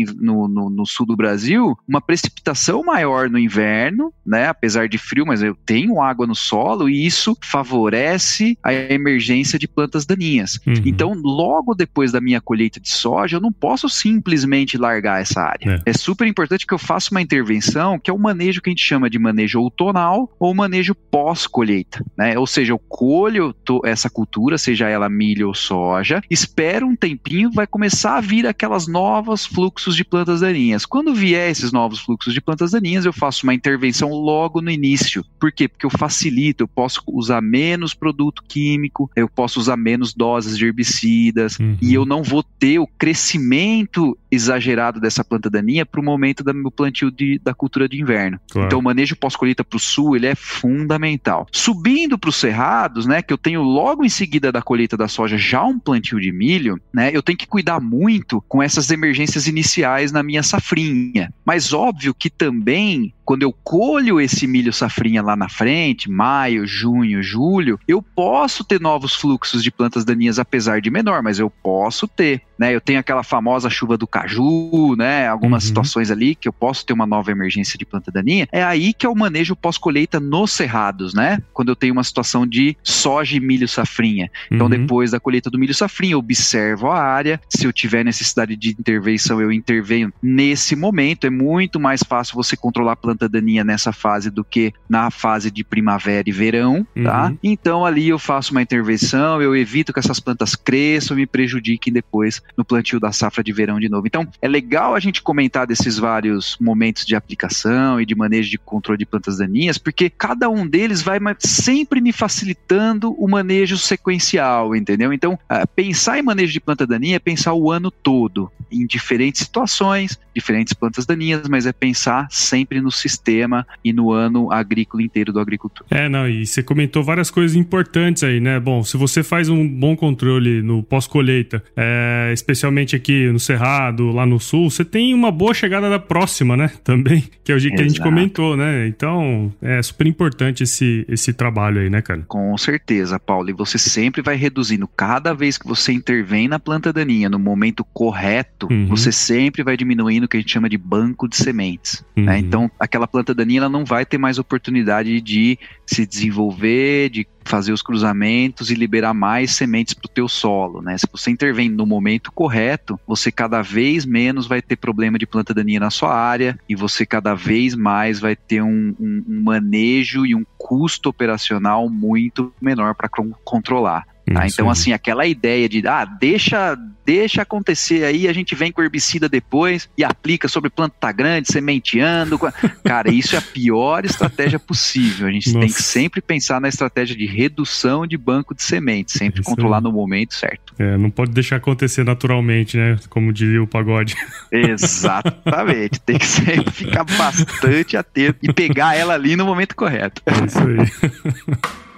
no, 0.48 0.70
no, 0.70 0.86
sul 0.86 1.06
do 1.06 1.16
Brasil 1.16 1.78
uma 1.88 2.02
precipitação 2.02 2.84
maior 2.84 3.30
no 3.30 3.40
inverno, 3.40 4.14
né? 4.26 4.48
apesar 4.48 4.90
de 4.90 4.98
frio, 4.98 5.26
mas 5.26 5.42
eu 5.42 5.56
tenho 5.66 6.02
água 6.02 6.28
no 6.28 6.36
solo 6.36 6.90
e 6.90 7.06
isso 7.06 7.38
favorece 7.42 8.58
a 8.64 8.74
emergência 8.74 9.58
de 9.58 9.68
plantas 9.68 10.06
daninhas. 10.06 10.60
Uhum. 10.68 10.74
Então, 10.86 11.14
logo 11.14 11.74
depois 11.74 12.12
da 12.12 12.20
minha 12.20 12.42
colheita 12.42 12.80
de 12.80 12.90
soja, 12.90 13.38
eu 13.38 13.42
não 13.42 13.52
posso 13.52 13.88
simplesmente 13.88 14.78
largar 14.78 15.22
essa 15.22 15.42
área. 15.42 15.82
É, 15.86 15.92
é 15.92 15.94
super 15.94 16.28
importante 16.28 16.68
que 16.68 16.74
eu 16.74 16.80
faça 16.80 17.12
uma 17.12 17.22
intervenção, 17.22 17.98
que 18.00 18.10
é 18.10 18.14
o 18.14 18.20
manejo 18.20 18.62
que 18.62 18.70
a 18.70 18.72
gente 18.72 18.84
chama 18.84 19.10
de 19.10 19.18
manejo 19.18 19.69
outonal 19.70 20.30
ou 20.40 20.54
manejo 20.54 20.94
pós-colheita, 20.94 22.04
né? 22.18 22.38
Ou 22.38 22.48
seja, 22.48 22.74
eu 22.74 22.80
colho 22.80 23.56
essa 23.86 24.10
cultura, 24.10 24.58
seja 24.58 24.90
ela 24.90 25.08
milho 25.08 25.48
ou 25.48 25.54
soja, 25.54 26.22
espero 26.30 26.88
um 26.88 26.96
tempinho, 26.96 27.52
vai 27.52 27.68
começar 27.68 28.18
a 28.18 28.22
vir 28.22 28.46
aquelas 28.46 28.88
novos 28.88 29.46
fluxos 29.46 29.96
de 29.96 30.04
plantas 30.04 30.42
daninhas. 30.42 30.86
Quando 30.86 31.14
vier 31.14 31.50
esses 31.50 31.72
novos 31.72 32.00
fluxos 32.00 32.34
de 32.34 32.42
plantas 32.42 32.72
daninhas, 32.72 33.06
eu 33.06 33.14
faço 33.14 33.46
uma 33.46 33.54
intervenção 33.54 34.10
logo 34.10 34.62
no 34.62 34.72
início. 34.72 35.24
Por 35.40 35.52
quê? 35.52 35.68
Porque 35.68 35.86
eu 35.86 35.90
facilito, 35.90 36.64
eu 36.64 36.68
posso 36.68 37.02
usar 37.08 37.42
menos 37.42 37.94
produto 37.94 38.44
químico, 38.48 39.10
eu 39.16 39.30
posso 39.30 39.60
usar 39.60 39.78
menos 39.78 40.14
doses 40.14 40.58
de 40.58 40.66
herbicidas 40.66 41.58
uhum. 41.60 41.78
e 41.82 41.94
eu 41.94 42.06
não 42.06 42.24
vou 42.24 42.44
ter 42.44 42.80
o 42.80 42.88
crescimento 42.88 44.18
exagerado 44.32 45.00
dessa 45.00 45.24
planta 45.24 45.50
daninha 45.50 45.86
para 45.86 46.00
o 46.00 46.04
momento 46.04 46.44
do 46.44 46.54
meu 46.54 46.72
plantio 46.72 47.12
de, 47.12 47.40
da 47.44 47.54
cultura 47.54 47.88
de 47.88 48.02
inverno. 48.02 48.40
Claro. 48.52 48.68
Então, 48.68 48.80
o 48.80 48.84
manejo 48.84 49.16
pós-colheita 49.16 49.64
para 49.64 49.78
o 49.78 49.80
sul, 49.80 50.16
ele 50.16 50.28
é 50.28 50.36
fundamental. 50.36 51.48
Subindo 51.52 52.18
para 52.18 52.30
os 52.30 52.36
cerrados, 52.36 53.06
né, 53.06 53.22
que 53.22 53.34
eu 53.34 53.38
tenho 53.38 53.62
logo 53.62 54.04
em 54.04 54.10
seguida 54.10 54.52
da 54.52 54.62
colheita 54.62 54.96
da 54.96 55.08
soja 55.08 55.38
já 55.38 55.64
um 55.64 55.80
plantio 55.80 56.20
de 56.20 56.32
milho, 56.32 56.80
né, 56.94 57.12
eu 57.14 57.24
tenho 57.24 57.38
que 57.38 57.48
cuidar 57.48 57.80
muito 57.80 58.42
com 58.48 58.62
essas 58.62 58.92
emergências 58.92 59.48
iniciais 59.48 60.12
na 60.12 60.24
minha 60.24 60.44
safrinha. 60.44 61.34
Mas 61.46 61.74
óbvio 61.74 62.14
que 62.14 62.30
também 62.30 63.14
quando 63.30 63.44
eu 63.44 63.54
colho 63.64 64.20
esse 64.20 64.48
milho 64.48 64.74
safrinha 64.74 65.22
lá 65.22 65.36
na 65.36 65.48
frente, 65.48 66.10
maio, 66.10 66.66
junho, 66.66 67.22
julho, 67.22 67.80
eu 67.88 68.02
posso 68.02 68.64
ter 68.64 68.82
novos 68.82 69.14
fluxos 69.14 69.62
de 69.62 69.70
plantas 69.70 70.04
daninhas, 70.04 70.40
apesar 70.40 70.82
de 70.82 70.90
menor, 70.90 71.22
mas 71.22 71.38
eu 71.38 71.48
posso 71.48 72.08
ter. 72.08 72.42
Né? 72.58 72.76
Eu 72.76 72.82
tenho 72.82 73.00
aquela 73.00 73.22
famosa 73.22 73.70
chuva 73.70 73.96
do 73.98 74.08
caju, 74.08 74.96
né? 74.98 75.28
Algumas 75.28 75.64
uhum. 75.64 75.68
situações 75.68 76.12
ali 76.12 76.36
que 76.36 76.48
eu 76.48 76.52
posso 76.52 76.86
ter 76.86 76.92
uma 76.92 77.06
nova 77.06 77.32
emergência 77.32 77.78
de 77.78 77.86
planta 77.86 78.12
daninha. 78.12 78.50
É 78.52 78.62
aí 78.62 78.94
que 78.94 79.06
é 79.06 79.10
o 79.10 79.16
manejo 79.16 79.56
pós-colheita 79.56 80.20
nos 80.20 80.52
cerrados, 80.52 81.14
né? 81.14 81.42
Quando 81.54 81.70
eu 81.70 81.76
tenho 81.76 81.94
uma 81.94 82.04
situação 82.04 82.46
de 82.46 82.76
soja 82.84 83.38
e 83.38 83.40
milho 83.40 83.68
safrinha. 83.68 84.30
Então, 84.52 84.66
uhum. 84.66 84.72
depois 84.72 85.12
da 85.12 85.20
colheita 85.20 85.50
do 85.50 85.58
milho 85.58 85.74
safrinha, 85.74 86.14
eu 86.14 86.20
observo 86.20 86.90
a 86.90 87.00
área. 87.00 87.40
Se 87.48 87.66
eu 87.66 87.72
tiver 87.72 88.04
necessidade 88.04 88.58
de 88.58 88.72
intervenção, 88.72 89.40
eu 89.40 89.52
intervenho 89.54 90.12
nesse 90.22 90.76
momento. 90.76 91.28
É 91.28 91.30
muito 91.30 91.80
mais 91.80 92.04
fácil 92.04 92.36
você 92.36 92.58
controlar 92.58 92.94
a 92.94 92.98
planta 92.98 93.19
planta 93.20 93.28
daninha 93.28 93.64
nessa 93.64 93.92
fase 93.92 94.30
do 94.30 94.44
que 94.44 94.74
na 94.88 95.12
fase 95.12 95.52
de 95.52 95.64
primavera 95.64 96.28
e 96.28 96.32
verão, 96.32 96.88
tá? 97.04 97.28
Uhum. 97.28 97.38
Então 97.44 97.86
ali 97.86 98.08
eu 98.08 98.18
faço 98.18 98.52
uma 98.52 98.62
intervenção, 98.62 99.42
eu 99.42 99.56
evito 99.56 99.92
que 99.92 100.00
essas 100.00 100.20
plantas 100.20 100.56
cresçam 100.56 101.18
e 101.18 101.22
me 101.22 101.28
prejudiquem 101.28 101.92
depois 101.92 102.42
no 102.56 102.64
plantio 102.64 103.00
da 103.00 103.12
safra 103.12 103.44
de 103.44 103.52
verão 103.52 103.80
de 103.80 103.90
novo. 103.90 104.08
Então 104.08 104.28
é 104.42 104.48
legal 104.48 104.96
a 104.96 105.00
gente 105.00 105.22
comentar 105.22 105.68
desses 105.68 105.98
vários 105.98 106.58
momentos 106.62 107.06
de 107.06 107.16
aplicação 107.16 108.00
e 108.00 108.06
de 108.06 108.16
manejo 108.16 108.50
de 108.50 108.58
controle 108.58 108.98
de 108.98 109.06
plantas 109.06 109.38
daninhas, 109.38 109.78
porque 109.78 110.10
cada 110.10 110.50
um 110.50 110.66
deles 110.66 111.02
vai 111.02 111.20
sempre 111.40 112.00
me 112.00 112.14
facilitando 112.14 113.12
o 113.14 113.28
manejo 113.28 113.78
sequencial, 113.78 114.76
entendeu? 114.76 115.12
Então, 115.12 115.34
uh, 115.34 115.68
pensar 115.76 116.18
em 116.18 116.22
manejo 116.22 116.54
de 116.54 116.60
planta 116.60 116.88
daninha 116.88 117.18
é 117.18 117.20
pensar 117.20 117.54
o 117.54 117.72
ano 117.72 117.92
todo, 117.92 118.52
em 118.72 118.86
diferentes 118.86 119.42
situações, 119.42 120.18
diferentes 120.40 120.74
plantas 120.74 121.06
daninhas, 121.06 121.48
mas 121.48 121.66
é 121.66 121.74
pensar 121.74 122.28
sempre 122.30 122.82
no 122.82 122.92
sistema 122.92 123.66
e 123.84 123.94
no 123.94 124.12
ano 124.12 124.52
agrícola 124.52 125.04
inteiro 125.04 125.32
do 125.32 125.40
agricultor. 125.40 125.86
É, 125.90 126.10
não, 126.10 126.28
e 126.28 126.46
você 126.46 126.64
comentou 126.64 127.04
várias 127.04 127.30
coisas 127.30 127.56
importantes 127.56 128.24
aí, 128.24 128.40
né? 128.40 128.60
Bom, 128.60 128.84
se 128.84 128.98
você 128.98 129.24
faz 129.24 129.50
um 129.50 129.68
bom 129.68 129.96
controle 129.96 130.62
no 130.62 130.82
pós-colheita, 130.84 131.64
é, 131.76 132.32
especialmente 132.34 132.96
aqui 132.96 133.28
no 133.32 133.40
Cerrado, 133.40 134.12
lá 134.12 134.26
no 134.26 134.40
Sul, 134.40 134.70
você 134.70 134.86
tem 134.86 135.14
uma 135.14 135.32
boa 135.32 135.54
chegada 135.54 135.90
da 135.90 136.00
próxima, 136.00 136.56
né? 136.56 136.72
Também, 136.84 137.24
que 137.44 137.52
é 137.52 137.56
o 137.56 137.60
que 137.60 137.82
a 137.82 137.88
gente 137.88 138.02
comentou, 138.02 138.56
né? 138.56 138.88
Então, 138.88 139.54
é 139.62 139.82
super 139.82 140.08
importante 140.08 140.64
esse, 140.64 141.06
esse 141.10 141.34
trabalho 141.34 141.82
aí, 141.82 141.90
né, 141.90 142.02
cara? 142.02 142.24
Com 142.28 142.58
certeza, 142.58 143.20
Paulo. 143.20 143.50
E 143.50 143.54
você 143.54 143.78
sempre 143.78 144.22
vai 144.22 144.36
reduzindo. 144.36 144.88
Cada 144.88 145.34
vez 145.34 145.58
que 145.58 145.68
você 145.68 145.92
intervém 145.92 146.48
na 146.48 146.60
planta 146.60 146.94
daninha 146.94 147.30
no 147.30 147.40
momento 147.40 147.84
correto, 147.84 148.68
uhum. 148.72 148.88
você 148.88 149.12
sempre 149.12 149.64
vai 149.64 149.76
diminuindo 149.76 150.28
que 150.30 150.38
a 150.38 150.40
gente 150.40 150.52
chama 150.52 150.70
de 150.70 150.78
banco 150.78 151.28
de 151.28 151.36
sementes. 151.36 152.06
Né? 152.16 152.22
Uhum. 152.22 152.26
Né? 152.26 152.40
Então, 152.40 152.72
aquela 152.80 153.08
planta 153.08 153.34
daninha 153.34 153.62
ela 153.62 153.70
não 153.70 153.84
vai 153.84 154.06
ter 154.06 154.18
mais 154.18 154.40
oportunidade 154.40 155.20
de 155.22 155.58
se 155.86 156.06
desenvolver, 156.06 157.10
de 157.10 157.28
fazer 157.44 157.72
os 157.72 157.82
cruzamentos 157.82 158.70
e 158.70 158.76
liberar 158.76 159.14
mais 159.14 159.52
sementes 159.52 159.96
para 159.96 160.06
o 160.06 160.14
teu 160.14 160.28
solo, 160.28 160.84
né? 160.84 160.96
Se 161.00 161.08
você 161.12 161.32
intervém 161.32 161.68
no 161.68 161.84
momento 161.84 162.32
correto, 162.32 163.00
você 163.08 163.32
cada 163.32 163.64
vez 163.64 164.06
menos 164.06 164.46
vai 164.46 164.62
ter 164.62 164.76
problema 164.76 165.18
de 165.18 165.26
planta 165.26 165.52
daninha 165.52 165.80
na 165.80 165.90
sua 165.90 166.14
área 166.14 166.60
e 166.70 166.76
você 166.76 167.08
cada 167.08 167.34
vez 167.34 167.74
mais 167.74 168.20
vai 168.20 168.36
ter 168.36 168.62
um, 168.62 168.94
um, 169.00 169.24
um 169.28 169.42
manejo 169.42 170.28
e 170.28 170.36
um 170.36 170.46
custo 170.60 171.10
operacional 171.10 171.90
muito 171.90 172.54
menor 172.62 172.94
para 172.94 173.10
controlar. 173.44 174.06
Tá? 174.34 174.48
Então, 174.48 174.70
assim, 174.70 174.94
aquela 174.94 175.26
ideia 175.26 175.68
de, 175.68 175.86
ah, 175.88 176.06
deixa, 176.06 176.78
deixa 177.06 177.42
acontecer 177.42 178.04
aí, 178.04 178.28
a 178.28 178.34
gente 178.34 178.54
vem 178.54 178.72
com 178.72 178.82
herbicida 178.82 179.28
depois 179.28 179.90
e 179.98 180.04
aplica 180.04 180.48
sobre 180.48 180.70
planta 180.70 180.96
tá 181.00 181.12
grande, 181.12 181.52
sementeando. 181.52 182.40
Cara, 182.84 183.10
isso 183.10 183.36
é 183.36 183.40
a 183.40 183.42
pior 183.42 184.06
estratégia 184.06 184.60
possível. 184.60 185.28
A 185.28 185.32
gente 185.32 185.48
Nossa. 185.48 185.60
tem 185.60 185.70
que 185.70 185.82
sempre 185.82 186.22
pensar 186.22 186.62
na 186.62 186.68
estratégia 186.68 187.16
de 187.16 187.26
redução 187.26 188.06
de 188.06 188.18
banco 188.18 188.54
de 188.54 188.62
sementes, 188.62 189.16
sempre 189.16 189.42
isso 189.42 189.50
controlar 189.50 189.78
aí. 189.78 189.84
no 189.84 189.92
momento 189.92 190.34
certo. 190.36 190.74
É, 190.78 190.98
não 190.98 191.10
pode 191.10 191.32
deixar 191.32 191.56
acontecer 191.56 192.04
naturalmente, 192.04 192.78
né? 192.78 192.98
Como 193.10 193.34
diria 193.34 193.62
o 193.62 193.68
pagode. 193.68 194.16
Exatamente. 194.52 196.00
tem 196.02 196.18
que 196.18 196.26
sempre 196.26 196.72
ficar 196.72 197.04
bastante 197.04 197.98
atento 197.98 198.40
e 198.44 198.54
pegar 198.54 198.96
ela 198.96 199.14
ali 199.14 199.36
no 199.36 199.46
momento 199.46 199.76
correto. 199.76 200.22
É 200.26 200.46
isso 200.46 200.60
aí. 200.60 201.80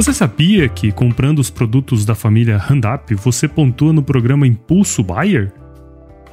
Você 0.00 0.14
sabia 0.14 0.66
que 0.66 0.90
comprando 0.90 1.40
os 1.40 1.50
produtos 1.50 2.06
da 2.06 2.14
família 2.14 2.56
Handup 2.56 3.14
você 3.16 3.46
pontua 3.46 3.92
no 3.92 4.02
programa 4.02 4.46
Impulso 4.46 5.02
Buyer? 5.02 5.52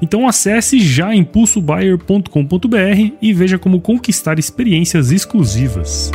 Então 0.02 0.26
acesse 0.26 0.80
já 0.80 1.14
impulsobuyer.com.br 1.14 3.12
e 3.22 3.34
veja 3.34 3.60
como 3.60 3.82
conquistar 3.82 4.40
experiências 4.40 5.12
exclusivas. 5.12 6.14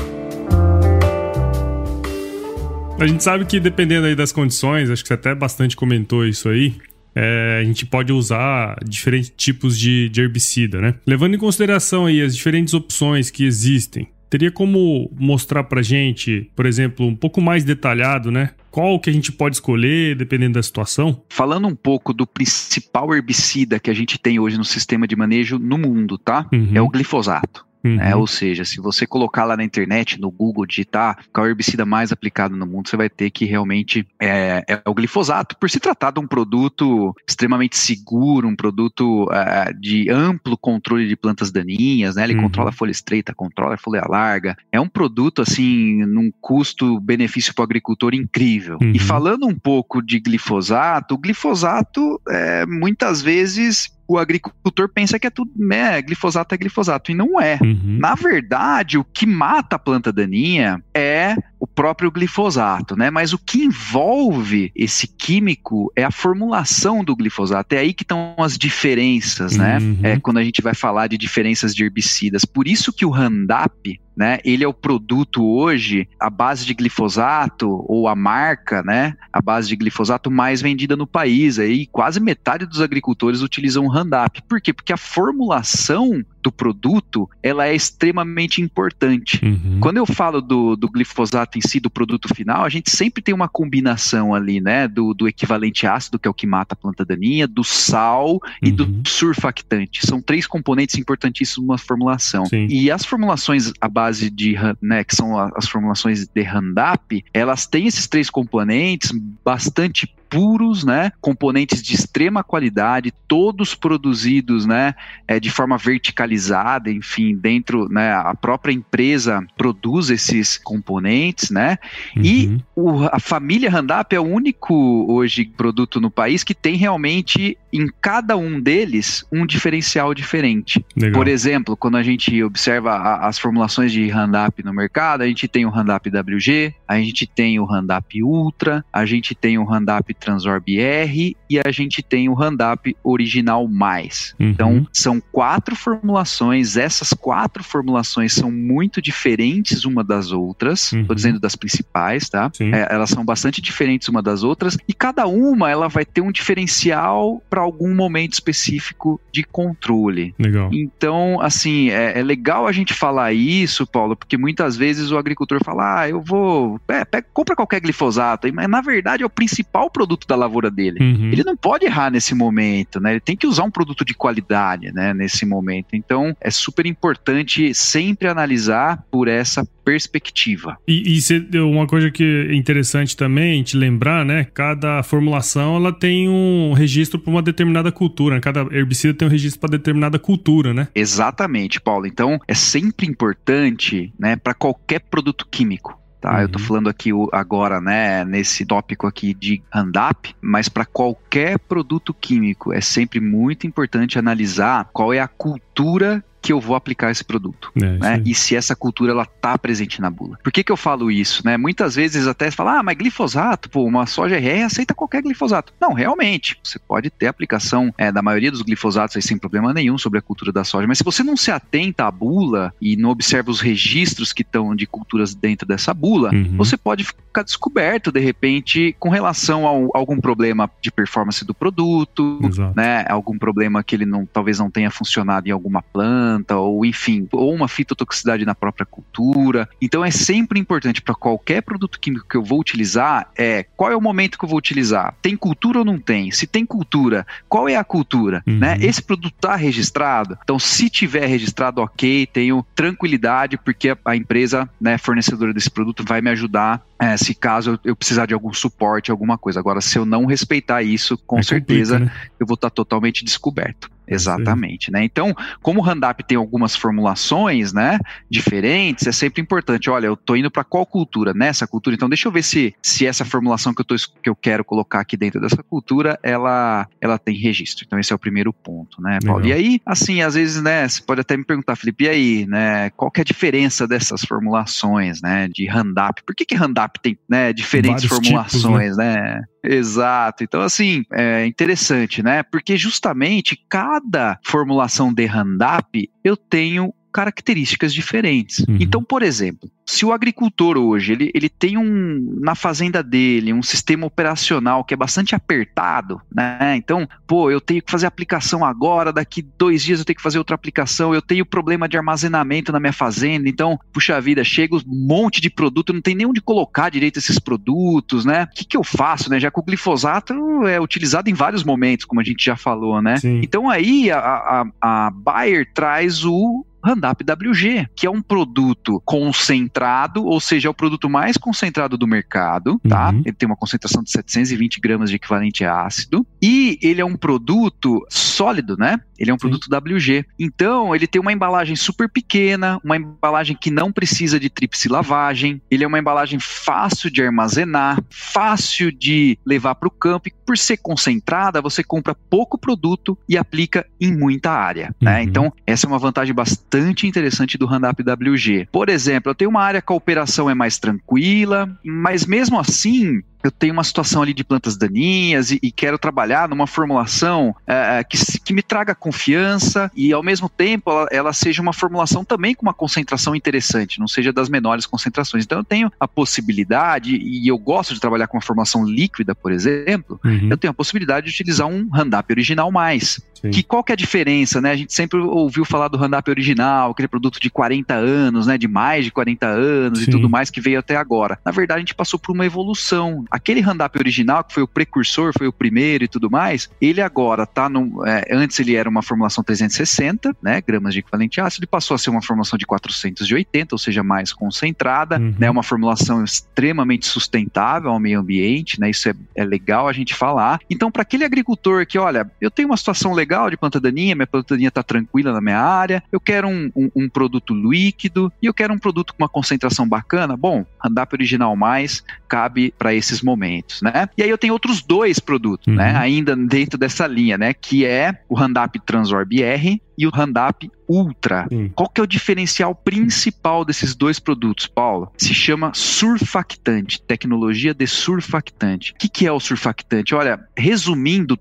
A 2.98 3.06
gente 3.06 3.22
sabe 3.22 3.44
que 3.44 3.60
dependendo 3.60 4.06
aí 4.06 4.16
das 4.16 4.32
condições, 4.32 4.88
acho 4.88 5.02
que 5.02 5.08
você 5.08 5.14
até 5.14 5.34
bastante 5.34 5.76
comentou 5.76 6.26
isso 6.26 6.48
aí, 6.48 6.74
é, 7.14 7.58
a 7.60 7.64
gente 7.64 7.84
pode 7.84 8.14
usar 8.14 8.78
diferentes 8.82 9.30
tipos 9.36 9.78
de, 9.78 10.08
de 10.08 10.22
herbicida, 10.22 10.80
né? 10.80 10.94
Levando 11.06 11.34
em 11.34 11.38
consideração 11.38 12.06
aí 12.06 12.22
as 12.22 12.34
diferentes 12.34 12.72
opções 12.72 13.30
que 13.30 13.44
existem, 13.44 14.08
Teria 14.32 14.50
como 14.50 15.10
mostrar 15.14 15.62
pra 15.64 15.82
gente, 15.82 16.50
por 16.56 16.64
exemplo, 16.64 17.06
um 17.06 17.14
pouco 17.14 17.38
mais 17.38 17.64
detalhado, 17.64 18.30
né? 18.30 18.52
Qual 18.70 18.98
que 18.98 19.10
a 19.10 19.12
gente 19.12 19.30
pode 19.30 19.56
escolher 19.56 20.16
dependendo 20.16 20.54
da 20.54 20.62
situação? 20.62 21.22
Falando 21.28 21.68
um 21.68 21.74
pouco 21.74 22.14
do 22.14 22.26
principal 22.26 23.14
herbicida 23.14 23.78
que 23.78 23.90
a 23.90 23.94
gente 23.94 24.18
tem 24.18 24.38
hoje 24.38 24.56
no 24.56 24.64
sistema 24.64 25.06
de 25.06 25.14
manejo 25.14 25.58
no 25.58 25.76
mundo, 25.76 26.16
tá? 26.16 26.46
Uhum. 26.50 26.70
É 26.72 26.80
o 26.80 26.88
glifosato. 26.88 27.66
Uhum. 27.84 27.96
Né? 27.96 28.14
Ou 28.14 28.26
seja, 28.26 28.64
se 28.64 28.80
você 28.80 29.06
colocar 29.06 29.44
lá 29.44 29.56
na 29.56 29.64
internet, 29.64 30.20
no 30.20 30.30
Google, 30.30 30.66
digitar 30.66 31.18
qual 31.32 31.46
é 31.46 31.48
o 31.48 31.52
herbicida 31.52 31.84
mais 31.84 32.12
aplicado 32.12 32.56
no 32.56 32.66
mundo, 32.66 32.88
você 32.88 32.96
vai 32.96 33.08
ter 33.08 33.30
que 33.30 33.44
realmente 33.44 34.06
é, 34.20 34.64
é 34.68 34.82
o 34.86 34.94
glifosato, 34.94 35.56
por 35.56 35.68
se 35.68 35.80
tratar 35.80 36.12
de 36.12 36.20
um 36.20 36.26
produto 36.26 37.14
extremamente 37.26 37.76
seguro, 37.76 38.48
um 38.48 38.56
produto 38.56 39.24
uh, 39.24 39.80
de 39.80 40.10
amplo 40.10 40.56
controle 40.56 41.08
de 41.08 41.16
plantas 41.16 41.50
daninhas, 41.50 42.16
né? 42.16 42.24
Ele 42.24 42.34
uhum. 42.34 42.42
controla 42.42 42.70
a 42.70 42.72
folha 42.72 42.90
estreita, 42.90 43.34
controla 43.34 43.74
a 43.74 43.78
folha 43.78 44.04
larga. 44.08 44.56
É 44.70 44.80
um 44.80 44.88
produto, 44.88 45.42
assim, 45.42 46.04
num 46.04 46.30
custo-benefício 46.40 47.54
para 47.54 47.62
o 47.62 47.64
agricultor 47.64 48.14
incrível. 48.14 48.78
Uhum. 48.80 48.92
E 48.94 48.98
falando 48.98 49.46
um 49.46 49.54
pouco 49.54 50.00
de 50.02 50.20
glifosato, 50.20 51.14
o 51.14 51.18
glifosato, 51.18 52.20
é, 52.28 52.66
muitas 52.66 53.22
vezes, 53.22 53.92
o 54.06 54.18
agricultor 54.18 54.88
pensa 54.88 55.18
que 55.18 55.26
é 55.26 55.30
tudo, 55.30 55.50
né, 55.56 56.00
glifosato 56.02 56.54
é 56.54 56.58
glifosato, 56.58 57.10
e 57.10 57.14
não 57.14 57.40
é. 57.40 57.58
Uhum. 57.62 57.98
Na 58.00 58.14
verdade, 58.14 58.98
o 58.98 59.04
que 59.04 59.26
mata 59.26 59.76
a 59.76 59.78
planta 59.78 60.12
daninha 60.12 60.82
é 60.94 61.36
o 61.58 61.66
próprio 61.66 62.10
glifosato, 62.10 62.96
né? 62.96 63.08
Mas 63.08 63.32
o 63.32 63.38
que 63.38 63.62
envolve 63.62 64.72
esse 64.74 65.06
químico 65.06 65.92
é 65.94 66.02
a 66.02 66.10
formulação 66.10 67.04
do 67.04 67.14
glifosato. 67.14 67.74
É 67.74 67.78
aí 67.78 67.94
que 67.94 68.02
estão 68.02 68.34
as 68.38 68.58
diferenças, 68.58 69.56
né? 69.56 69.78
Uhum. 69.78 69.98
É 70.02 70.18
quando 70.18 70.38
a 70.38 70.44
gente 70.44 70.60
vai 70.60 70.74
falar 70.74 71.06
de 71.06 71.16
diferenças 71.16 71.72
de 71.72 71.84
herbicidas. 71.84 72.44
Por 72.44 72.66
isso 72.66 72.92
que 72.92 73.06
o 73.06 73.10
Roundup, 73.10 74.00
né? 74.16 74.38
Ele 74.44 74.64
é 74.64 74.68
o 74.68 74.74
produto 74.74 75.44
hoje, 75.44 76.08
a 76.18 76.28
base 76.28 76.64
de 76.66 76.74
glifosato, 76.74 77.84
ou 77.88 78.08
a 78.08 78.14
marca, 78.14 78.82
né? 78.82 79.16
A 79.32 79.40
base 79.40 79.68
de 79.68 79.76
glifosato 79.76 80.30
mais 80.30 80.60
vendida 80.60 80.96
no 80.96 81.06
país. 81.06 81.58
Aí 81.58 81.86
quase 81.86 82.20
metade 82.20 82.66
dos 82.66 82.80
agricultores 82.80 83.42
utilizam 83.42 83.84
o 83.84 83.92
Roundup. 83.92 84.42
Por 84.42 84.60
quê? 84.60 84.72
Porque 84.72 84.92
a 84.92 84.96
formulação 84.96 86.22
do 86.42 86.50
produto, 86.50 87.28
ela 87.42 87.66
é 87.66 87.74
extremamente 87.74 88.60
importante. 88.60 89.40
Uhum. 89.44 89.78
Quando 89.80 89.96
eu 89.96 90.06
falo 90.06 90.40
do, 90.40 90.76
do, 90.76 90.90
glifosato 90.90 91.58
em 91.58 91.60
si, 91.60 91.78
do 91.78 91.90
produto 91.90 92.32
final, 92.34 92.64
a 92.64 92.68
gente 92.68 92.90
sempre 92.90 93.22
tem 93.22 93.34
uma 93.34 93.48
combinação 93.48 94.34
ali, 94.34 94.60
né, 94.60 94.88
do, 94.88 95.14
do 95.14 95.28
equivalente 95.28 95.86
ácido, 95.86 96.18
que 96.18 96.26
é 96.26 96.30
o 96.30 96.34
que 96.34 96.46
mata 96.46 96.74
a 96.74 96.76
planta 96.76 97.04
daninha, 97.04 97.46
do 97.46 97.62
sal 97.62 98.40
e 98.60 98.70
uhum. 98.70 98.76
do 98.76 99.08
surfactante. 99.08 100.06
São 100.06 100.20
três 100.20 100.46
componentes 100.46 100.96
importantíssimos 100.96 101.66
numa 101.66 101.78
formulação. 101.78 102.46
Sim. 102.46 102.66
E 102.68 102.90
as 102.90 103.04
formulações 103.04 103.72
à 103.80 103.88
base 103.88 104.30
de, 104.30 104.56
né, 104.80 105.04
que 105.04 105.14
são 105.14 105.38
as 105.56 105.68
formulações 105.68 106.26
de 106.26 106.42
Roundup, 106.42 107.24
elas 107.32 107.66
têm 107.66 107.86
esses 107.86 108.06
três 108.06 108.28
componentes 108.28 109.12
bastante 109.44 110.12
puros, 110.32 110.82
né? 110.82 111.12
Componentes 111.20 111.82
de 111.82 111.94
extrema 111.94 112.42
qualidade, 112.42 113.12
todos 113.28 113.74
produzidos, 113.74 114.64
né? 114.64 114.94
É, 115.28 115.38
de 115.38 115.50
forma 115.50 115.76
verticalizada, 115.76 116.90
enfim, 116.90 117.36
dentro, 117.36 117.86
né? 117.90 118.14
A 118.14 118.34
própria 118.34 118.72
empresa 118.72 119.46
produz 119.58 120.08
esses 120.08 120.56
componentes, 120.56 121.50
né? 121.50 121.76
Uhum. 122.16 122.22
E 122.24 122.58
o, 122.74 123.04
a 123.04 123.20
família 123.20 123.70
Randap 123.70 124.14
é 124.14 124.20
o 124.20 124.22
único 124.22 124.74
hoje 125.12 125.44
produto 125.44 126.00
no 126.00 126.10
país 126.10 126.42
que 126.42 126.54
tem 126.54 126.76
realmente 126.76 127.58
em 127.70 127.86
cada 128.00 128.36
um 128.36 128.58
deles 128.58 129.26
um 129.30 129.44
diferencial 129.44 130.14
diferente. 130.14 130.84
Legal. 130.96 131.12
Por 131.12 131.28
exemplo, 131.28 131.76
quando 131.76 131.96
a 131.96 132.02
gente 132.02 132.42
observa 132.42 132.92
a, 132.92 133.28
as 133.28 133.38
formulações 133.38 133.92
de 133.92 134.08
Randap 134.08 134.62
no 134.62 134.72
mercado, 134.72 135.22
a 135.22 135.26
gente 135.26 135.46
tem 135.46 135.66
o 135.66 135.70
Randap 135.70 136.08
WG, 136.08 136.74
a 136.88 136.96
gente 136.98 137.26
tem 137.26 137.58
o 137.58 137.64
Randap 137.64 138.22
Ultra, 138.22 138.84
a 138.92 139.04
gente 139.04 139.34
tem 139.34 139.58
o 139.58 139.64
Randap 139.64 140.14
Transorb 140.22 140.78
R 140.78 141.36
e 141.50 141.58
a 141.58 141.70
gente 141.70 142.02
tem 142.02 142.28
o 142.28 142.34
Roundup 142.34 142.96
Original 143.02 143.66
Mais. 143.68 144.34
Uhum. 144.38 144.48
Então, 144.48 144.86
são 144.92 145.20
quatro 145.32 145.74
formulações, 145.74 146.76
essas 146.76 147.12
quatro 147.12 147.62
formulações 147.62 148.32
são 148.32 148.50
muito 148.50 149.02
diferentes 149.02 149.84
uma 149.84 150.04
das 150.04 150.32
outras, 150.32 150.92
uhum. 150.92 151.04
tô 151.04 151.14
dizendo 151.14 151.40
das 151.40 151.56
principais, 151.56 152.28
tá? 152.28 152.50
É, 152.60 152.94
elas 152.94 153.10
são 153.10 153.24
bastante 153.24 153.60
diferentes 153.60 154.08
uma 154.08 154.22
das 154.22 154.42
outras 154.42 154.76
e 154.86 154.94
cada 154.94 155.26
uma 155.26 155.70
ela 155.70 155.88
vai 155.88 156.04
ter 156.04 156.20
um 156.20 156.32
diferencial 156.32 157.42
para 157.50 157.60
algum 157.60 157.94
momento 157.94 158.34
específico 158.34 159.20
de 159.32 159.42
controle. 159.42 160.34
Legal. 160.38 160.70
Então, 160.72 161.40
assim, 161.40 161.90
é, 161.90 162.18
é 162.18 162.22
legal 162.22 162.66
a 162.66 162.72
gente 162.72 162.94
falar 162.94 163.32
isso, 163.32 163.86
Paulo, 163.86 164.16
porque 164.16 164.36
muitas 164.36 164.76
vezes 164.76 165.10
o 165.10 165.18
agricultor 165.18 165.58
fala, 165.64 166.00
ah, 166.00 166.08
eu 166.08 166.20
vou 166.20 166.80
é, 166.88 167.04
pega, 167.04 167.26
compra 167.32 167.56
qualquer 167.56 167.80
glifosato, 167.80 168.52
mas 168.52 168.68
na 168.68 168.80
verdade 168.80 169.22
é 169.22 169.26
o 169.26 169.30
principal 169.30 169.90
produto 169.90 170.11
da 170.26 170.36
lavoura 170.36 170.70
dele. 170.70 170.98
Uhum. 171.00 171.30
Ele 171.32 171.44
não 171.44 171.56
pode 171.56 171.84
errar 171.84 172.10
nesse 172.10 172.34
momento, 172.34 173.00
né? 173.00 173.12
Ele 173.12 173.20
tem 173.20 173.36
que 173.36 173.46
usar 173.46 173.64
um 173.64 173.70
produto 173.70 174.04
de 174.04 174.14
qualidade, 174.14 174.92
né, 174.92 175.12
nesse 175.14 175.44
momento. 175.44 175.88
Então, 175.94 176.36
é 176.40 176.50
super 176.50 176.86
importante 176.86 177.74
sempre 177.74 178.28
analisar 178.28 179.04
por 179.10 179.28
essa 179.28 179.66
perspectiva. 179.84 180.76
E, 180.86 181.18
e 181.18 181.58
uma 181.58 181.86
coisa 181.86 182.10
que 182.10 182.46
é 182.50 182.54
interessante 182.54 183.16
também 183.16 183.62
te 183.62 183.76
lembrar, 183.76 184.24
né? 184.24 184.46
Cada 184.54 185.02
formulação 185.02 185.76
ela 185.76 185.92
tem 185.92 186.28
um 186.28 186.72
registro 186.72 187.18
para 187.18 187.30
uma 187.30 187.42
determinada 187.42 187.90
cultura. 187.90 188.36
Né? 188.36 188.40
Cada 188.40 188.60
herbicida 188.70 189.14
tem 189.14 189.26
um 189.26 189.30
registro 189.30 189.60
para 189.60 189.70
determinada 189.70 190.18
cultura, 190.18 190.72
né? 190.72 190.88
Exatamente, 190.94 191.80
Paulo. 191.80 192.06
Então 192.06 192.38
é 192.46 192.54
sempre 192.54 193.06
importante, 193.06 194.12
né, 194.18 194.36
para 194.36 194.54
qualquer 194.54 195.00
produto 195.00 195.46
químico. 195.50 196.01
Tá, 196.22 196.36
uhum. 196.36 196.42
eu 196.42 196.48
tô 196.48 196.60
uhum. 196.60 196.64
falando 196.64 196.88
aqui 196.88 197.10
agora, 197.32 197.80
né, 197.80 198.24
nesse 198.24 198.64
tópico 198.64 199.08
aqui 199.08 199.34
de 199.34 199.60
Roundup, 199.74 200.36
mas 200.40 200.68
para 200.68 200.84
qualquer 200.84 201.58
produto 201.58 202.14
químico 202.14 202.72
é 202.72 202.80
sempre 202.80 203.18
muito 203.18 203.66
importante 203.66 204.20
analisar 204.20 204.88
qual 204.92 205.12
é 205.12 205.18
a 205.18 205.26
cultura 205.26 206.24
que 206.42 206.52
eu 206.52 206.60
vou 206.60 206.74
aplicar 206.74 207.10
esse 207.12 207.22
produto, 207.22 207.70
é, 207.76 207.98
né? 207.98 208.22
E 208.26 208.34
se 208.34 208.56
essa 208.56 208.74
cultura 208.74 209.12
ela 209.12 209.24
tá 209.24 209.56
presente 209.56 210.00
na 210.00 210.10
bula. 210.10 210.36
Por 210.42 210.52
que 210.52 210.64
que 210.64 210.72
eu 210.72 210.76
falo 210.76 211.08
isso, 211.08 211.46
né? 211.46 211.56
Muitas 211.56 211.94
vezes 211.94 212.26
até 212.26 212.50
fala, 212.50 212.80
ah, 212.80 212.82
mas 212.82 212.98
glifosato, 212.98 213.70
pô, 213.70 213.84
uma 213.84 214.06
soja 214.06 214.36
RR 214.36 214.64
aceita 214.64 214.92
qualquer 214.92 215.22
glifosato. 215.22 215.72
Não, 215.80 215.92
realmente, 215.92 216.58
você 216.62 216.80
pode 216.80 217.10
ter 217.10 217.28
aplicação 217.28 217.94
é, 217.96 218.10
da 218.10 218.20
maioria 218.20 218.50
dos 218.50 218.62
glifosatos 218.62 219.16
aí 219.16 219.22
sem 219.22 219.38
problema 219.38 219.72
nenhum 219.72 219.96
sobre 219.96 220.18
a 220.18 220.22
cultura 220.22 220.50
da 220.50 220.64
soja, 220.64 220.86
mas 220.88 220.98
se 220.98 221.04
você 221.04 221.22
não 221.22 221.36
se 221.36 221.52
atenta 221.52 222.06
à 222.06 222.10
bula 222.10 222.74
e 222.80 222.96
não 222.96 223.10
observa 223.10 223.50
os 223.50 223.60
registros 223.60 224.32
que 224.32 224.42
estão 224.42 224.74
de 224.74 224.86
culturas 224.86 225.34
dentro 225.34 225.66
dessa 225.66 225.94
bula, 225.94 226.34
uhum. 226.34 226.56
você 226.56 226.76
pode 226.76 227.04
ficar 227.04 227.44
descoberto 227.44 228.10
de 228.10 228.18
repente 228.18 228.96
com 228.98 229.08
relação 229.08 229.66
a 229.66 229.98
algum 229.98 230.20
problema 230.20 230.68
de 230.80 230.90
performance 230.90 231.44
do 231.44 231.54
produto, 231.54 232.40
Exato. 232.42 232.74
né? 232.76 233.04
Algum 233.08 233.38
problema 233.38 233.84
que 233.84 233.94
ele 233.94 234.06
não 234.06 234.26
talvez 234.26 234.58
não 234.58 234.70
tenha 234.70 234.90
funcionado 234.90 235.48
em 235.48 235.52
alguma 235.52 235.82
planta 235.82 236.31
planta, 236.32 236.56
ou 236.56 236.84
enfim, 236.84 237.28
ou 237.32 237.52
uma 237.52 237.68
fitotoxicidade 237.68 238.44
na 238.44 238.54
própria 238.54 238.86
cultura. 238.86 239.68
Então 239.80 240.04
é 240.04 240.10
sempre 240.10 240.58
importante 240.58 241.02
para 241.02 241.14
qualquer 241.14 241.62
produto 241.62 242.00
químico 242.00 242.26
que 242.28 242.36
eu 242.36 242.42
vou 242.42 242.60
utilizar 242.60 243.30
é 243.36 243.64
qual 243.76 243.92
é 243.92 243.96
o 243.96 244.00
momento 244.00 244.38
que 244.38 244.44
eu 244.44 244.48
vou 244.48 244.58
utilizar. 244.58 245.14
Tem 245.20 245.36
cultura 245.36 245.80
ou 245.80 245.84
não 245.84 245.98
tem? 245.98 246.30
Se 246.30 246.46
tem 246.46 246.64
cultura, 246.64 247.26
qual 247.48 247.68
é 247.68 247.76
a 247.76 247.84
cultura? 247.84 248.42
Uhum. 248.46 248.58
Né? 248.58 248.78
Esse 248.80 249.02
produto 249.02 249.34
está 249.34 249.56
registrado? 249.56 250.38
Então, 250.42 250.58
se 250.58 250.88
tiver 250.88 251.26
registrado, 251.26 251.80
ok, 251.80 252.26
tenho 252.26 252.64
tranquilidade, 252.74 253.58
porque 253.58 253.96
a 254.04 254.16
empresa, 254.16 254.68
né, 254.80 254.98
fornecedora 254.98 255.52
desse 255.52 255.70
produto, 255.70 256.04
vai 256.06 256.20
me 256.20 256.30
ajudar 256.30 256.82
é, 257.02 257.16
se 257.16 257.34
caso 257.34 257.80
eu, 257.84 257.96
precisar 257.96 258.26
de 258.26 258.34
algum 258.34 258.52
suporte, 258.52 259.10
alguma 259.10 259.36
coisa. 259.36 259.58
Agora, 259.58 259.80
se 259.80 259.98
eu 259.98 260.04
não 260.04 260.24
respeitar 260.24 260.82
isso, 260.84 261.18
com 261.18 261.40
é 261.40 261.42
certeza 261.42 261.98
né? 261.98 262.12
eu 262.38 262.46
vou 262.46 262.54
estar 262.54 262.70
totalmente 262.70 263.24
descoberto. 263.24 263.90
Exatamente, 264.14 264.90
né? 264.90 265.04
Então, 265.04 265.34
como 265.62 265.80
o 265.80 265.82
Randap 265.82 266.22
tem 266.24 266.36
algumas 266.36 266.74
formulações, 266.74 267.72
né, 267.72 267.98
diferentes, 268.30 269.06
é 269.06 269.12
sempre 269.12 269.42
importante. 269.42 269.90
Olha, 269.90 270.06
eu 270.06 270.16
tô 270.16 270.36
indo 270.36 270.50
para 270.50 270.64
qual 270.64 270.84
cultura? 270.86 271.32
Nessa 271.34 271.66
cultura. 271.66 271.94
Então, 271.94 272.08
deixa 272.08 272.28
eu 272.28 272.32
ver 272.32 272.42
se, 272.42 272.74
se 272.82 273.06
essa 273.06 273.24
formulação 273.24 273.74
que 273.74 273.80
eu, 273.80 273.84
tô, 273.84 273.94
que 274.22 274.28
eu 274.28 274.36
quero 274.36 274.64
colocar 274.64 275.00
aqui 275.00 275.16
dentro 275.16 275.40
dessa 275.40 275.62
cultura, 275.62 276.18
ela, 276.22 276.86
ela 277.00 277.18
tem 277.18 277.36
registro. 277.36 277.84
Então, 277.86 277.98
esse 277.98 278.12
é 278.12 278.16
o 278.16 278.18
primeiro 278.18 278.52
ponto, 278.52 279.00
né, 279.00 279.18
Paulo? 279.24 279.42
Legal. 279.42 279.58
E 279.58 279.62
aí, 279.62 279.80
assim, 279.84 280.22
às 280.22 280.34
vezes, 280.34 280.62
né, 280.62 280.88
você 280.88 281.02
pode 281.02 281.20
até 281.20 281.36
me 281.36 281.44
perguntar, 281.44 281.76
Felipe, 281.76 282.04
e 282.04 282.08
aí, 282.08 282.46
né, 282.46 282.90
qual 282.90 283.10
que 283.10 283.20
é 283.20 283.22
a 283.22 283.24
diferença 283.24 283.86
dessas 283.86 284.22
formulações, 284.22 285.20
né, 285.22 285.48
de 285.48 285.66
Randap? 285.66 286.22
Por 286.24 286.34
que 286.34 286.44
que 286.44 286.54
Randap 286.54 287.00
tem, 287.00 287.18
né, 287.28 287.52
diferentes 287.52 288.04
Vários 288.04 288.26
formulações, 288.26 288.90
tipos, 288.90 288.96
né? 288.96 289.14
né? 289.14 289.42
Exato. 289.64 290.42
Então, 290.42 290.60
assim, 290.60 291.04
é 291.12 291.46
interessante, 291.46 292.22
né? 292.22 292.42
Porque 292.42 292.76
justamente 292.76 293.64
cada 293.68 294.38
formulação 294.44 295.12
de 295.14 295.24
Roundup 295.26 296.10
eu 296.24 296.36
tenho 296.36 296.92
características 297.12 297.92
diferentes. 297.92 298.60
Uhum. 298.60 298.78
Então, 298.80 299.02
por 299.02 299.22
exemplo, 299.22 299.70
se 299.84 300.04
o 300.06 300.12
agricultor 300.12 300.78
hoje 300.78 301.12
ele, 301.12 301.30
ele 301.34 301.48
tem 301.48 301.76
um 301.76 302.38
na 302.40 302.54
fazenda 302.54 303.02
dele 303.02 303.52
um 303.52 303.62
sistema 303.62 304.06
operacional 304.06 304.84
que 304.84 304.94
é 304.94 304.96
bastante 304.96 305.34
apertado, 305.34 306.20
né? 306.34 306.74
Então, 306.76 307.06
pô, 307.26 307.50
eu 307.50 307.60
tenho 307.60 307.82
que 307.82 307.90
fazer 307.90 308.06
aplicação 308.06 308.64
agora, 308.64 309.12
daqui 309.12 309.42
dois 309.58 309.82
dias 309.82 309.98
eu 309.98 310.04
tenho 310.04 310.16
que 310.16 310.22
fazer 310.22 310.38
outra 310.38 310.54
aplicação, 310.54 311.14
eu 311.14 311.20
tenho 311.20 311.44
problema 311.44 311.88
de 311.88 311.96
armazenamento 311.96 312.72
na 312.72 312.80
minha 312.80 312.92
fazenda, 312.92 313.48
então, 313.48 313.78
puxa 313.92 314.20
vida, 314.20 314.42
chega 314.44 314.76
um 314.76 314.82
monte 314.86 315.40
de 315.40 315.50
produto, 315.50 315.92
não 315.92 316.00
tem 316.00 316.14
nem 316.14 316.26
onde 316.26 316.40
colocar 316.40 316.90
direito 316.90 317.18
esses 317.18 317.38
produtos, 317.38 318.24
né? 318.24 318.44
O 318.44 318.54
que, 318.54 318.64
que 318.64 318.76
eu 318.76 318.84
faço, 318.84 319.28
né? 319.28 319.38
Já 319.38 319.50
que 319.50 319.60
o 319.60 319.62
glifosato 319.62 320.34
é 320.66 320.80
utilizado 320.80 321.28
em 321.28 321.34
vários 321.34 321.64
momentos, 321.64 322.06
como 322.06 322.20
a 322.20 322.24
gente 322.24 322.44
já 322.44 322.56
falou, 322.56 323.02
né? 323.02 323.16
Sim. 323.16 323.40
Então 323.42 323.68
aí 323.68 324.10
a, 324.10 324.18
a, 324.18 324.64
a 324.80 325.10
Bayer 325.10 325.68
traz 325.74 326.24
o 326.24 326.64
Roundup 326.84 327.24
WG, 327.24 327.88
que 327.94 328.06
é 328.06 328.10
um 328.10 328.20
produto 328.20 329.00
concentrado, 329.04 330.24
ou 330.24 330.40
seja, 330.40 330.68
é 330.68 330.70
o 330.70 330.74
produto 330.74 331.08
mais 331.08 331.36
concentrado 331.36 331.96
do 331.96 332.06
mercado, 332.06 332.80
tá? 332.88 333.10
Uhum. 333.10 333.22
Ele 333.24 333.34
tem 333.34 333.46
uma 333.46 333.56
concentração 333.56 334.02
de 334.02 334.10
720 334.10 334.80
gramas 334.80 335.10
de 335.10 335.16
equivalente 335.16 335.64
ácido 335.64 336.26
e 336.42 336.78
ele 336.82 337.00
é 337.00 337.04
um 337.04 337.16
produto 337.16 338.04
sólido, 338.10 338.76
né? 338.76 339.00
Ele 339.18 339.30
é 339.30 339.34
um 339.34 339.36
Sim. 339.36 339.48
produto 339.48 339.68
WG. 339.72 340.24
Então, 340.36 340.94
ele 340.94 341.06
tem 341.06 341.20
uma 341.20 341.32
embalagem 341.32 341.76
super 341.76 342.08
pequena, 342.08 342.80
uma 342.84 342.96
embalagem 342.96 343.56
que 343.58 343.70
não 343.70 343.92
precisa 343.92 344.40
de 344.40 344.50
tríplice 344.50 344.88
lavagem, 344.88 345.62
ele 345.70 345.84
é 345.84 345.86
uma 345.86 345.98
embalagem 345.98 346.40
fácil 346.40 347.08
de 347.08 347.22
armazenar, 347.22 348.02
fácil 348.10 348.90
de 348.90 349.38
levar 349.46 349.76
para 349.76 349.86
o 349.86 349.90
campo 349.90 350.28
e 350.28 350.32
por 350.44 350.58
ser 350.58 350.78
concentrada, 350.78 351.62
você 351.62 351.84
compra 351.84 352.14
pouco 352.14 352.58
produto 352.58 353.16
e 353.28 353.38
aplica 353.38 353.86
em 354.00 354.12
muita 354.12 354.50
área, 354.50 354.92
né? 355.00 355.18
uhum. 355.18 355.22
Então, 355.22 355.52
essa 355.64 355.86
é 355.86 355.88
uma 355.88 355.98
vantagem 355.98 356.34
bastante 356.34 357.06
interessante 357.06 357.56
do 357.56 357.66
Roundup 357.66 358.02
WG. 358.02 358.68
Por 358.72 358.88
exemplo, 358.88 359.30
eu 359.30 359.34
tenho 359.34 359.50
uma 359.50 359.62
área 359.62 359.80
que 359.80 359.92
a 359.92 359.96
operação 359.96 360.50
é 360.50 360.54
mais 360.54 360.78
tranquila, 360.78 361.68
mas 361.84 362.26
mesmo 362.26 362.58
assim, 362.58 363.22
eu 363.42 363.50
tenho 363.50 363.72
uma 363.72 363.84
situação 363.84 364.22
ali 364.22 364.32
de 364.32 364.44
plantas 364.44 364.76
daninhas 364.76 365.50
e, 365.50 365.58
e 365.62 365.70
quero 365.70 365.98
trabalhar 365.98 366.48
numa 366.48 366.66
formulação 366.66 367.54
é, 367.66 367.98
é, 367.98 368.04
que, 368.04 368.16
que, 368.40 368.52
me 368.52 368.62
traga 368.62 368.94
confiança 368.94 369.90
e 369.94 370.12
ao 370.12 370.22
mesmo 370.22 370.48
tempo 370.48 370.90
ela, 370.90 371.08
ela, 371.10 371.32
seja 371.32 371.62
uma 371.62 371.72
formulação 371.72 372.24
também 372.24 372.54
com 372.54 372.62
uma 372.62 372.74
concentração 372.74 373.34
interessante, 373.34 373.98
não 373.98 374.08
seja 374.08 374.32
das 374.32 374.48
menores 374.48 374.86
concentrações. 374.86 375.44
Então 375.44 375.58
eu 375.58 375.64
tenho 375.64 375.92
a 375.98 376.06
possibilidade, 376.06 377.16
e 377.16 377.48
eu 377.48 377.58
gosto 377.58 377.94
de 377.94 378.00
trabalhar 378.00 378.26
com 378.26 378.36
uma 378.36 378.42
formulação 378.42 378.84
líquida, 378.84 379.34
por 379.34 379.52
exemplo, 379.52 380.20
uhum. 380.24 380.48
eu 380.50 380.56
tenho 380.56 380.70
a 380.70 380.74
possibilidade 380.74 381.26
de 381.26 381.32
utilizar 381.32 381.66
um 381.66 381.88
Roundup 381.88 382.32
original 382.32 382.70
mais. 382.70 383.20
Sim. 383.42 383.50
Que 383.50 383.62
qual 383.62 383.82
que 383.82 383.92
é 383.92 383.94
a 383.94 383.96
diferença, 383.96 384.60
né? 384.60 384.70
A 384.70 384.76
gente 384.76 384.92
sempre 384.92 385.18
ouviu 385.18 385.64
falar 385.64 385.88
do 385.88 385.96
Roundup 385.96 386.30
original, 386.30 386.90
aquele 386.90 387.08
produto 387.08 387.40
de 387.40 387.50
40 387.50 387.94
anos, 387.94 388.46
né? 388.46 388.56
De 388.56 388.68
mais 388.68 389.04
de 389.04 389.10
40 389.10 389.46
anos 389.46 390.00
Sim. 390.00 390.04
e 390.06 390.10
tudo 390.10 390.28
mais 390.28 390.50
que 390.50 390.60
veio 390.60 390.78
até 390.78 390.96
agora. 390.96 391.38
Na 391.44 391.52
verdade, 391.52 391.78
a 391.78 391.80
gente 391.80 391.94
passou 391.94 392.18
por 392.18 392.32
uma 392.32 392.46
evolução 392.46 393.24
Aquele 393.30 393.60
Roundup 393.60 393.98
original, 393.98 394.44
que 394.44 394.54
foi 394.54 394.62
o 394.62 394.68
precursor, 394.68 395.32
foi 395.36 395.46
o 395.46 395.52
primeiro 395.52 396.04
e 396.04 396.08
tudo 396.08 396.30
mais, 396.30 396.70
ele 396.80 397.00
agora 397.00 397.46
tá 397.46 397.68
no. 397.68 398.04
É, 398.06 398.24
antes 398.30 398.58
ele 398.60 398.76
era 398.76 398.88
uma 398.88 399.02
formulação 399.02 399.42
360, 399.42 400.36
né? 400.42 400.60
Gramas 400.60 400.92
de 400.92 401.00
equivalente 401.00 401.40
ácido, 401.40 401.64
e 401.64 401.66
passou 401.66 401.94
a 401.94 401.98
ser 401.98 402.10
uma 402.10 402.22
formulação 402.22 402.58
de 402.58 402.66
480, 402.66 403.74
ou 403.74 403.78
seja, 403.78 404.02
mais 404.02 404.32
concentrada, 404.32 405.18
uhum. 405.18 405.34
né? 405.38 405.50
Uma 405.50 405.62
formulação 405.62 406.22
extremamente 406.22 407.06
sustentável 407.06 407.90
ao 407.90 407.98
meio 407.98 408.20
ambiente, 408.20 408.78
né? 408.78 408.90
Isso 408.90 409.08
é, 409.08 409.14
é 409.34 409.44
legal 409.44 409.88
a 409.88 409.92
gente 409.92 410.14
falar. 410.14 410.60
Então, 410.70 410.90
para 410.90 411.02
aquele 411.02 411.24
agricultor 411.24 411.86
que, 411.86 411.98
olha, 411.98 412.30
eu 412.40 412.50
tenho 412.50 412.68
uma 412.68 412.76
situação 412.76 413.12
legal 413.12 413.31
de 413.50 413.56
planta 413.56 413.80
daninha, 413.80 414.14
minha 414.14 414.26
planta 414.26 414.54
daninha 414.54 414.68
está 414.68 414.82
tranquila 414.82 415.32
na 415.32 415.40
minha 415.40 415.58
área, 415.58 416.02
eu 416.12 416.20
quero 416.20 416.48
um, 416.48 416.70
um, 416.76 416.90
um, 416.94 417.08
produto 417.08 417.54
líquido 417.54 418.32
e 418.40 418.46
eu 418.46 418.54
quero 418.54 418.72
um 418.72 418.78
produto 418.78 419.14
com 419.14 419.22
uma 419.22 419.28
concentração 419.28 419.88
bacana, 419.88 420.36
bom, 420.36 420.64
Roundup 420.78 421.14
original 421.14 421.56
mais 421.56 422.04
cabe 422.28 422.72
para 422.78 422.94
esses 422.94 423.22
momentos, 423.22 423.82
né? 423.82 424.08
E 424.16 424.22
aí 424.22 424.30
eu 424.30 424.38
tenho 424.38 424.52
outros 424.52 424.82
dois 424.82 425.18
produtos, 425.18 425.66
né? 425.66 425.86
uhum. 425.86 425.92
né? 425.92 425.98
Ainda 425.98 426.36
dentro 426.36 426.78
dessa 426.78 427.06
linha, 427.06 427.38
né? 427.38 427.52
Que 427.52 427.84
é 427.84 428.20
o 428.28 428.34
Roundup 428.34 428.78
Transorb 428.80 429.42
R 429.42 429.80
e 430.02 430.06
o 430.06 430.10
Roundup 430.10 430.68
Ultra. 430.88 431.46
Sim. 431.48 431.70
Qual 431.74 431.88
que 431.88 432.00
é 432.00 432.04
o 432.04 432.06
diferencial 432.06 432.74
principal 432.74 433.64
desses 433.64 433.94
dois 433.94 434.18
produtos, 434.18 434.66
Paulo? 434.66 435.10
Se 435.16 435.32
chama 435.32 435.72
surfactante, 435.72 437.00
tecnologia 437.00 437.72
de 437.72 437.86
surfactante. 437.86 438.92
O 438.92 438.96
que, 438.96 439.08
que 439.08 439.26
é 439.26 439.32
o 439.32 439.40
surfactante? 439.40 440.14
Olha, 440.14 440.40
resumindo, 440.56 441.38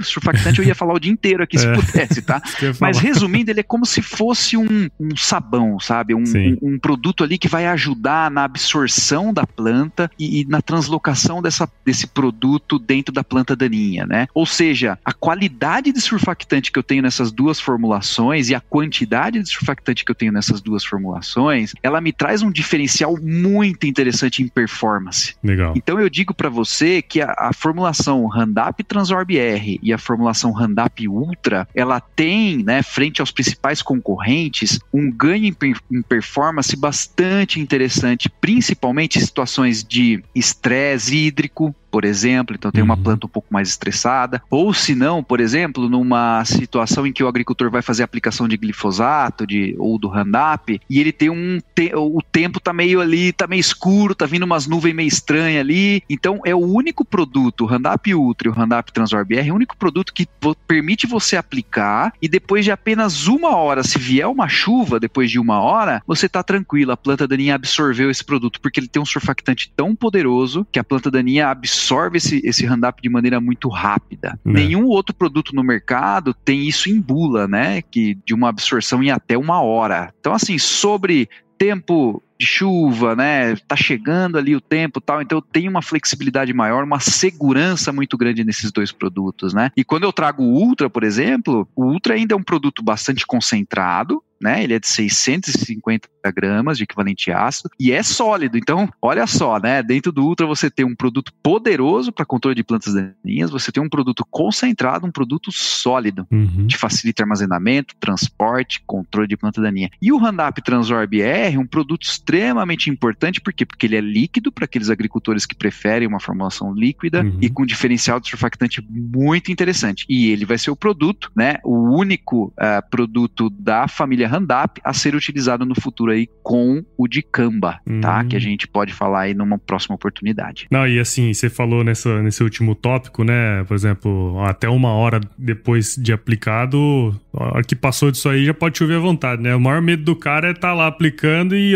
surfactante 0.00 0.60
eu 0.60 0.64
ia 0.64 0.74
falar 0.74 0.94
o 0.94 0.98
dia 0.98 1.12
inteiro 1.12 1.42
aqui 1.42 1.58
se 1.58 1.66
é. 1.68 1.74
pudesse, 1.74 2.22
tá? 2.22 2.40
Mas 2.80 2.98
resumindo, 2.98 3.50
ele 3.50 3.60
é 3.60 3.64
como 3.64 3.84
se 3.84 4.00
fosse 4.00 4.56
um, 4.56 4.88
um 4.98 5.16
sabão, 5.16 5.78
sabe? 5.80 6.14
Um, 6.14 6.22
um, 6.22 6.74
um, 6.74 6.78
produto 6.78 7.24
ali 7.24 7.36
que 7.36 7.48
vai 7.48 7.66
ajudar 7.66 8.30
na 8.30 8.44
absorção 8.44 9.34
da 9.34 9.46
planta 9.46 10.10
e, 10.18 10.40
e 10.40 10.44
na 10.46 10.62
translocação 10.62 11.42
dessa, 11.42 11.68
desse 11.84 12.06
produto 12.06 12.78
dentro 12.78 13.12
da 13.12 13.24
planta 13.24 13.54
daninha, 13.54 14.06
né? 14.06 14.28
Ou 14.32 14.46
seja, 14.46 14.98
a 15.04 15.12
qualidade 15.12 15.92
de 15.92 16.00
surfactante 16.00 16.72
que 16.72 16.78
eu 16.78 16.82
tenho 16.82 17.02
nessas 17.02 17.30
duas 17.30 17.60
formulações 17.60 18.03
formulações 18.04 18.50
e 18.50 18.54
a 18.54 18.60
quantidade 18.60 19.42
de 19.42 19.48
surfactante 19.48 20.04
que 20.04 20.10
eu 20.10 20.14
tenho 20.14 20.32
nessas 20.32 20.60
duas 20.60 20.84
formulações, 20.84 21.72
ela 21.82 22.00
me 22.00 22.12
traz 22.12 22.42
um 22.42 22.50
diferencial 22.50 23.16
muito 23.20 23.86
interessante 23.86 24.42
em 24.42 24.48
performance. 24.48 25.34
Legal. 25.42 25.72
Então 25.76 25.98
eu 25.98 26.08
digo 26.08 26.34
para 26.34 26.48
você 26.48 27.00
que 27.00 27.20
a, 27.20 27.34
a 27.36 27.52
formulação 27.52 28.26
Randap 28.26 28.82
Transorb 28.84 29.36
R 29.36 29.80
e 29.82 29.92
a 29.92 29.98
formulação 29.98 30.52
Randap 30.52 31.08
Ultra, 31.08 31.66
ela 31.74 32.00
tem, 32.00 32.62
né, 32.62 32.82
frente 32.82 33.20
aos 33.20 33.32
principais 33.32 33.80
concorrentes, 33.80 34.78
um 34.92 35.10
ganho 35.10 35.46
em, 35.46 35.74
em 35.90 36.02
performance 36.02 36.76
bastante 36.76 37.58
interessante, 37.58 38.28
principalmente 38.28 39.18
em 39.18 39.22
situações 39.22 39.82
de 39.82 40.22
estresse 40.34 41.16
hídrico, 41.16 41.74
por 41.94 42.04
exemplo, 42.04 42.56
então 42.56 42.72
tem 42.72 42.82
uma 42.82 42.96
uhum. 42.96 43.02
planta 43.04 43.26
um 43.26 43.28
pouco 43.28 43.46
mais 43.54 43.68
estressada, 43.68 44.42
ou 44.50 44.74
se 44.74 44.96
não, 44.96 45.22
por 45.22 45.38
exemplo, 45.38 45.88
numa 45.88 46.44
situação 46.44 47.06
em 47.06 47.12
que 47.12 47.22
o 47.22 47.28
agricultor 47.28 47.70
vai 47.70 47.82
fazer 47.82 48.02
aplicação 48.02 48.48
de 48.48 48.56
glifosato 48.56 49.46
de, 49.46 49.76
ou 49.78 49.96
do 49.96 50.08
Roundup, 50.08 50.80
e 50.90 50.98
ele 50.98 51.12
tem 51.12 51.30
um 51.30 51.60
te, 51.72 51.94
o 51.94 52.20
tempo 52.20 52.58
tá 52.58 52.72
meio 52.72 53.00
ali, 53.00 53.32
tá 53.32 53.46
meio 53.46 53.60
escuro, 53.60 54.12
tá 54.12 54.26
vindo 54.26 54.42
umas 54.42 54.66
nuvens 54.66 54.92
meio 54.92 55.06
estranhas 55.06 55.60
ali, 55.60 56.02
então 56.10 56.40
é 56.44 56.52
o 56.52 56.58
único 56.58 57.04
produto, 57.04 57.60
o 57.60 57.66
Roundup 57.68 58.12
Ultra 58.12 58.48
e 58.48 58.50
o 58.50 58.54
Roundup 58.54 58.92
Transorb 58.92 59.32
R, 59.32 59.48
é 59.48 59.52
o 59.52 59.54
único 59.54 59.76
produto 59.76 60.12
que 60.12 60.26
permite 60.66 61.06
você 61.06 61.36
aplicar 61.36 62.12
e 62.20 62.26
depois 62.26 62.64
de 62.64 62.72
apenas 62.72 63.28
uma 63.28 63.54
hora, 63.54 63.84
se 63.84 64.00
vier 64.00 64.26
uma 64.26 64.48
chuva 64.48 64.98
depois 64.98 65.30
de 65.30 65.38
uma 65.38 65.60
hora, 65.60 66.02
você 66.04 66.28
tá 66.28 66.42
tranquilo, 66.42 66.90
a 66.90 66.96
planta 66.96 67.28
daninha 67.28 67.54
absorveu 67.54 68.10
esse 68.10 68.24
produto, 68.24 68.60
porque 68.60 68.80
ele 68.80 68.88
tem 68.88 69.00
um 69.00 69.06
surfactante 69.06 69.70
tão 69.76 69.94
poderoso 69.94 70.66
que 70.72 70.80
a 70.80 70.82
planta 70.82 71.08
daninha 71.08 71.50
absorve 71.50 71.83
absorve 71.84 72.16
esse, 72.16 72.40
esse 72.44 72.64
hand-up 72.64 73.00
de 73.02 73.08
maneira 73.08 73.40
muito 73.40 73.68
rápida. 73.68 74.38
Né. 74.44 74.60
Nenhum 74.60 74.86
outro 74.86 75.14
produto 75.14 75.54
no 75.54 75.62
mercado 75.62 76.32
tem 76.32 76.66
isso 76.66 76.88
em 76.88 77.00
bula, 77.00 77.46
né? 77.46 77.82
Que 77.82 78.16
de 78.24 78.32
uma 78.32 78.48
absorção 78.48 79.02
em 79.02 79.10
até 79.10 79.36
uma 79.36 79.60
hora. 79.60 80.12
Então, 80.18 80.32
assim, 80.32 80.58
sobre 80.58 81.28
tempo 81.58 82.22
de 82.38 82.46
chuva, 82.46 83.14
né? 83.14 83.54
Tá 83.68 83.76
chegando 83.76 84.38
ali 84.38 84.56
o 84.56 84.60
tempo 84.60 85.00
tal, 85.00 85.22
então 85.22 85.38
eu 85.38 85.42
tenho 85.42 85.70
uma 85.70 85.82
flexibilidade 85.82 86.52
maior, 86.52 86.82
uma 86.82 86.98
segurança 86.98 87.92
muito 87.92 88.16
grande 88.16 88.42
nesses 88.42 88.72
dois 88.72 88.90
produtos, 88.90 89.54
né? 89.54 89.70
E 89.76 89.84
quando 89.84 90.02
eu 90.02 90.12
trago 90.12 90.42
o 90.42 90.52
Ultra, 90.52 90.90
por 90.90 91.04
exemplo, 91.04 91.68
o 91.76 91.84
Ultra 91.84 92.14
ainda 92.14 92.34
é 92.34 92.36
um 92.36 92.42
produto 92.42 92.82
bastante 92.82 93.26
concentrado, 93.26 94.22
né? 94.44 94.62
Ele 94.62 94.74
é 94.74 94.78
de 94.78 94.86
650 94.86 96.06
gramas 96.36 96.76
de 96.76 96.84
equivalente 96.84 97.32
ácido 97.32 97.70
e 97.80 97.90
é 97.90 98.02
sólido. 98.02 98.58
Então, 98.58 98.86
olha 99.00 99.26
só, 99.26 99.58
né? 99.58 99.82
Dentro 99.82 100.12
do 100.12 100.22
Ultra 100.22 100.46
você 100.46 100.70
tem 100.70 100.84
um 100.84 100.94
produto 100.94 101.32
poderoso 101.42 102.12
para 102.12 102.26
controle 102.26 102.54
de 102.54 102.62
plantas 102.62 102.92
daninhas, 102.92 103.50
você 103.50 103.72
tem 103.72 103.82
um 103.82 103.88
produto 103.88 104.24
concentrado, 104.30 105.06
um 105.06 105.10
produto 105.10 105.50
sólido, 105.50 106.26
uhum. 106.30 106.66
que 106.68 106.76
facilita 106.76 107.22
armazenamento, 107.22 107.94
transporte, 107.98 108.82
controle 108.86 109.26
de 109.26 109.36
planta 109.36 109.62
daninha. 109.62 109.88
E 110.00 110.12
o 110.12 110.18
Roundup 110.18 110.60
Transorb 110.62 111.22
R 111.22 111.56
é 111.56 111.58
um 111.58 111.66
produto 111.66 112.02
extremamente 112.02 112.90
importante, 112.90 113.40
por 113.40 113.52
quê? 113.52 113.64
Porque 113.64 113.86
ele 113.86 113.96
é 113.96 114.00
líquido 114.00 114.52
para 114.52 114.66
aqueles 114.66 114.90
agricultores 114.90 115.46
que 115.46 115.54
preferem 115.54 116.06
uma 116.06 116.20
formulação 116.20 116.74
líquida 116.74 117.22
uhum. 117.22 117.38
e 117.40 117.48
com 117.48 117.64
diferencial 117.64 118.20
de 118.20 118.28
surfactante 118.28 118.86
muito 118.90 119.50
interessante. 119.50 120.04
E 120.08 120.30
ele 120.30 120.44
vai 120.44 120.58
ser 120.58 120.70
o 120.70 120.76
produto, 120.76 121.32
né? 121.34 121.56
O 121.64 121.96
único 121.96 122.52
uh, 122.58 122.90
produto 122.90 123.48
da 123.48 123.88
família 123.88 124.28
Roundup 124.34 124.80
a 124.82 124.92
ser 124.92 125.14
utilizado 125.14 125.64
no 125.64 125.74
futuro 125.80 126.10
aí 126.10 126.28
com 126.42 126.84
o 126.96 127.06
de 127.06 127.22
Camba, 127.22 127.80
hum. 127.86 128.00
tá? 128.00 128.24
Que 128.24 128.36
a 128.36 128.40
gente 128.40 128.66
pode 128.66 128.92
falar 128.92 129.22
aí 129.22 129.34
numa 129.34 129.58
próxima 129.58 129.94
oportunidade. 129.94 130.66
Não, 130.70 130.86
e 130.86 130.98
assim, 130.98 131.32
você 131.32 131.48
falou 131.48 131.84
nessa, 131.84 132.22
nesse 132.22 132.42
último 132.42 132.74
tópico, 132.74 133.24
né? 133.24 133.64
Por 133.64 133.74
exemplo, 133.74 134.42
até 134.44 134.68
uma 134.68 134.92
hora 134.92 135.20
depois 135.38 135.96
de 135.96 136.12
aplicado, 136.12 137.14
a 137.32 137.56
hora 137.56 137.64
que 137.64 137.76
passou 137.76 138.10
disso 138.10 138.28
aí 138.28 138.44
já 138.44 138.54
pode 138.54 138.78
chover 138.78 138.96
à 138.96 139.00
vontade, 139.00 139.42
né? 139.42 139.54
O 139.54 139.60
maior 139.60 139.80
medo 139.80 140.04
do 140.04 140.16
cara 140.16 140.48
é 140.48 140.50
estar 140.50 140.68
tá 140.68 140.74
lá 140.74 140.86
aplicando 140.86 141.56
e 141.56 141.74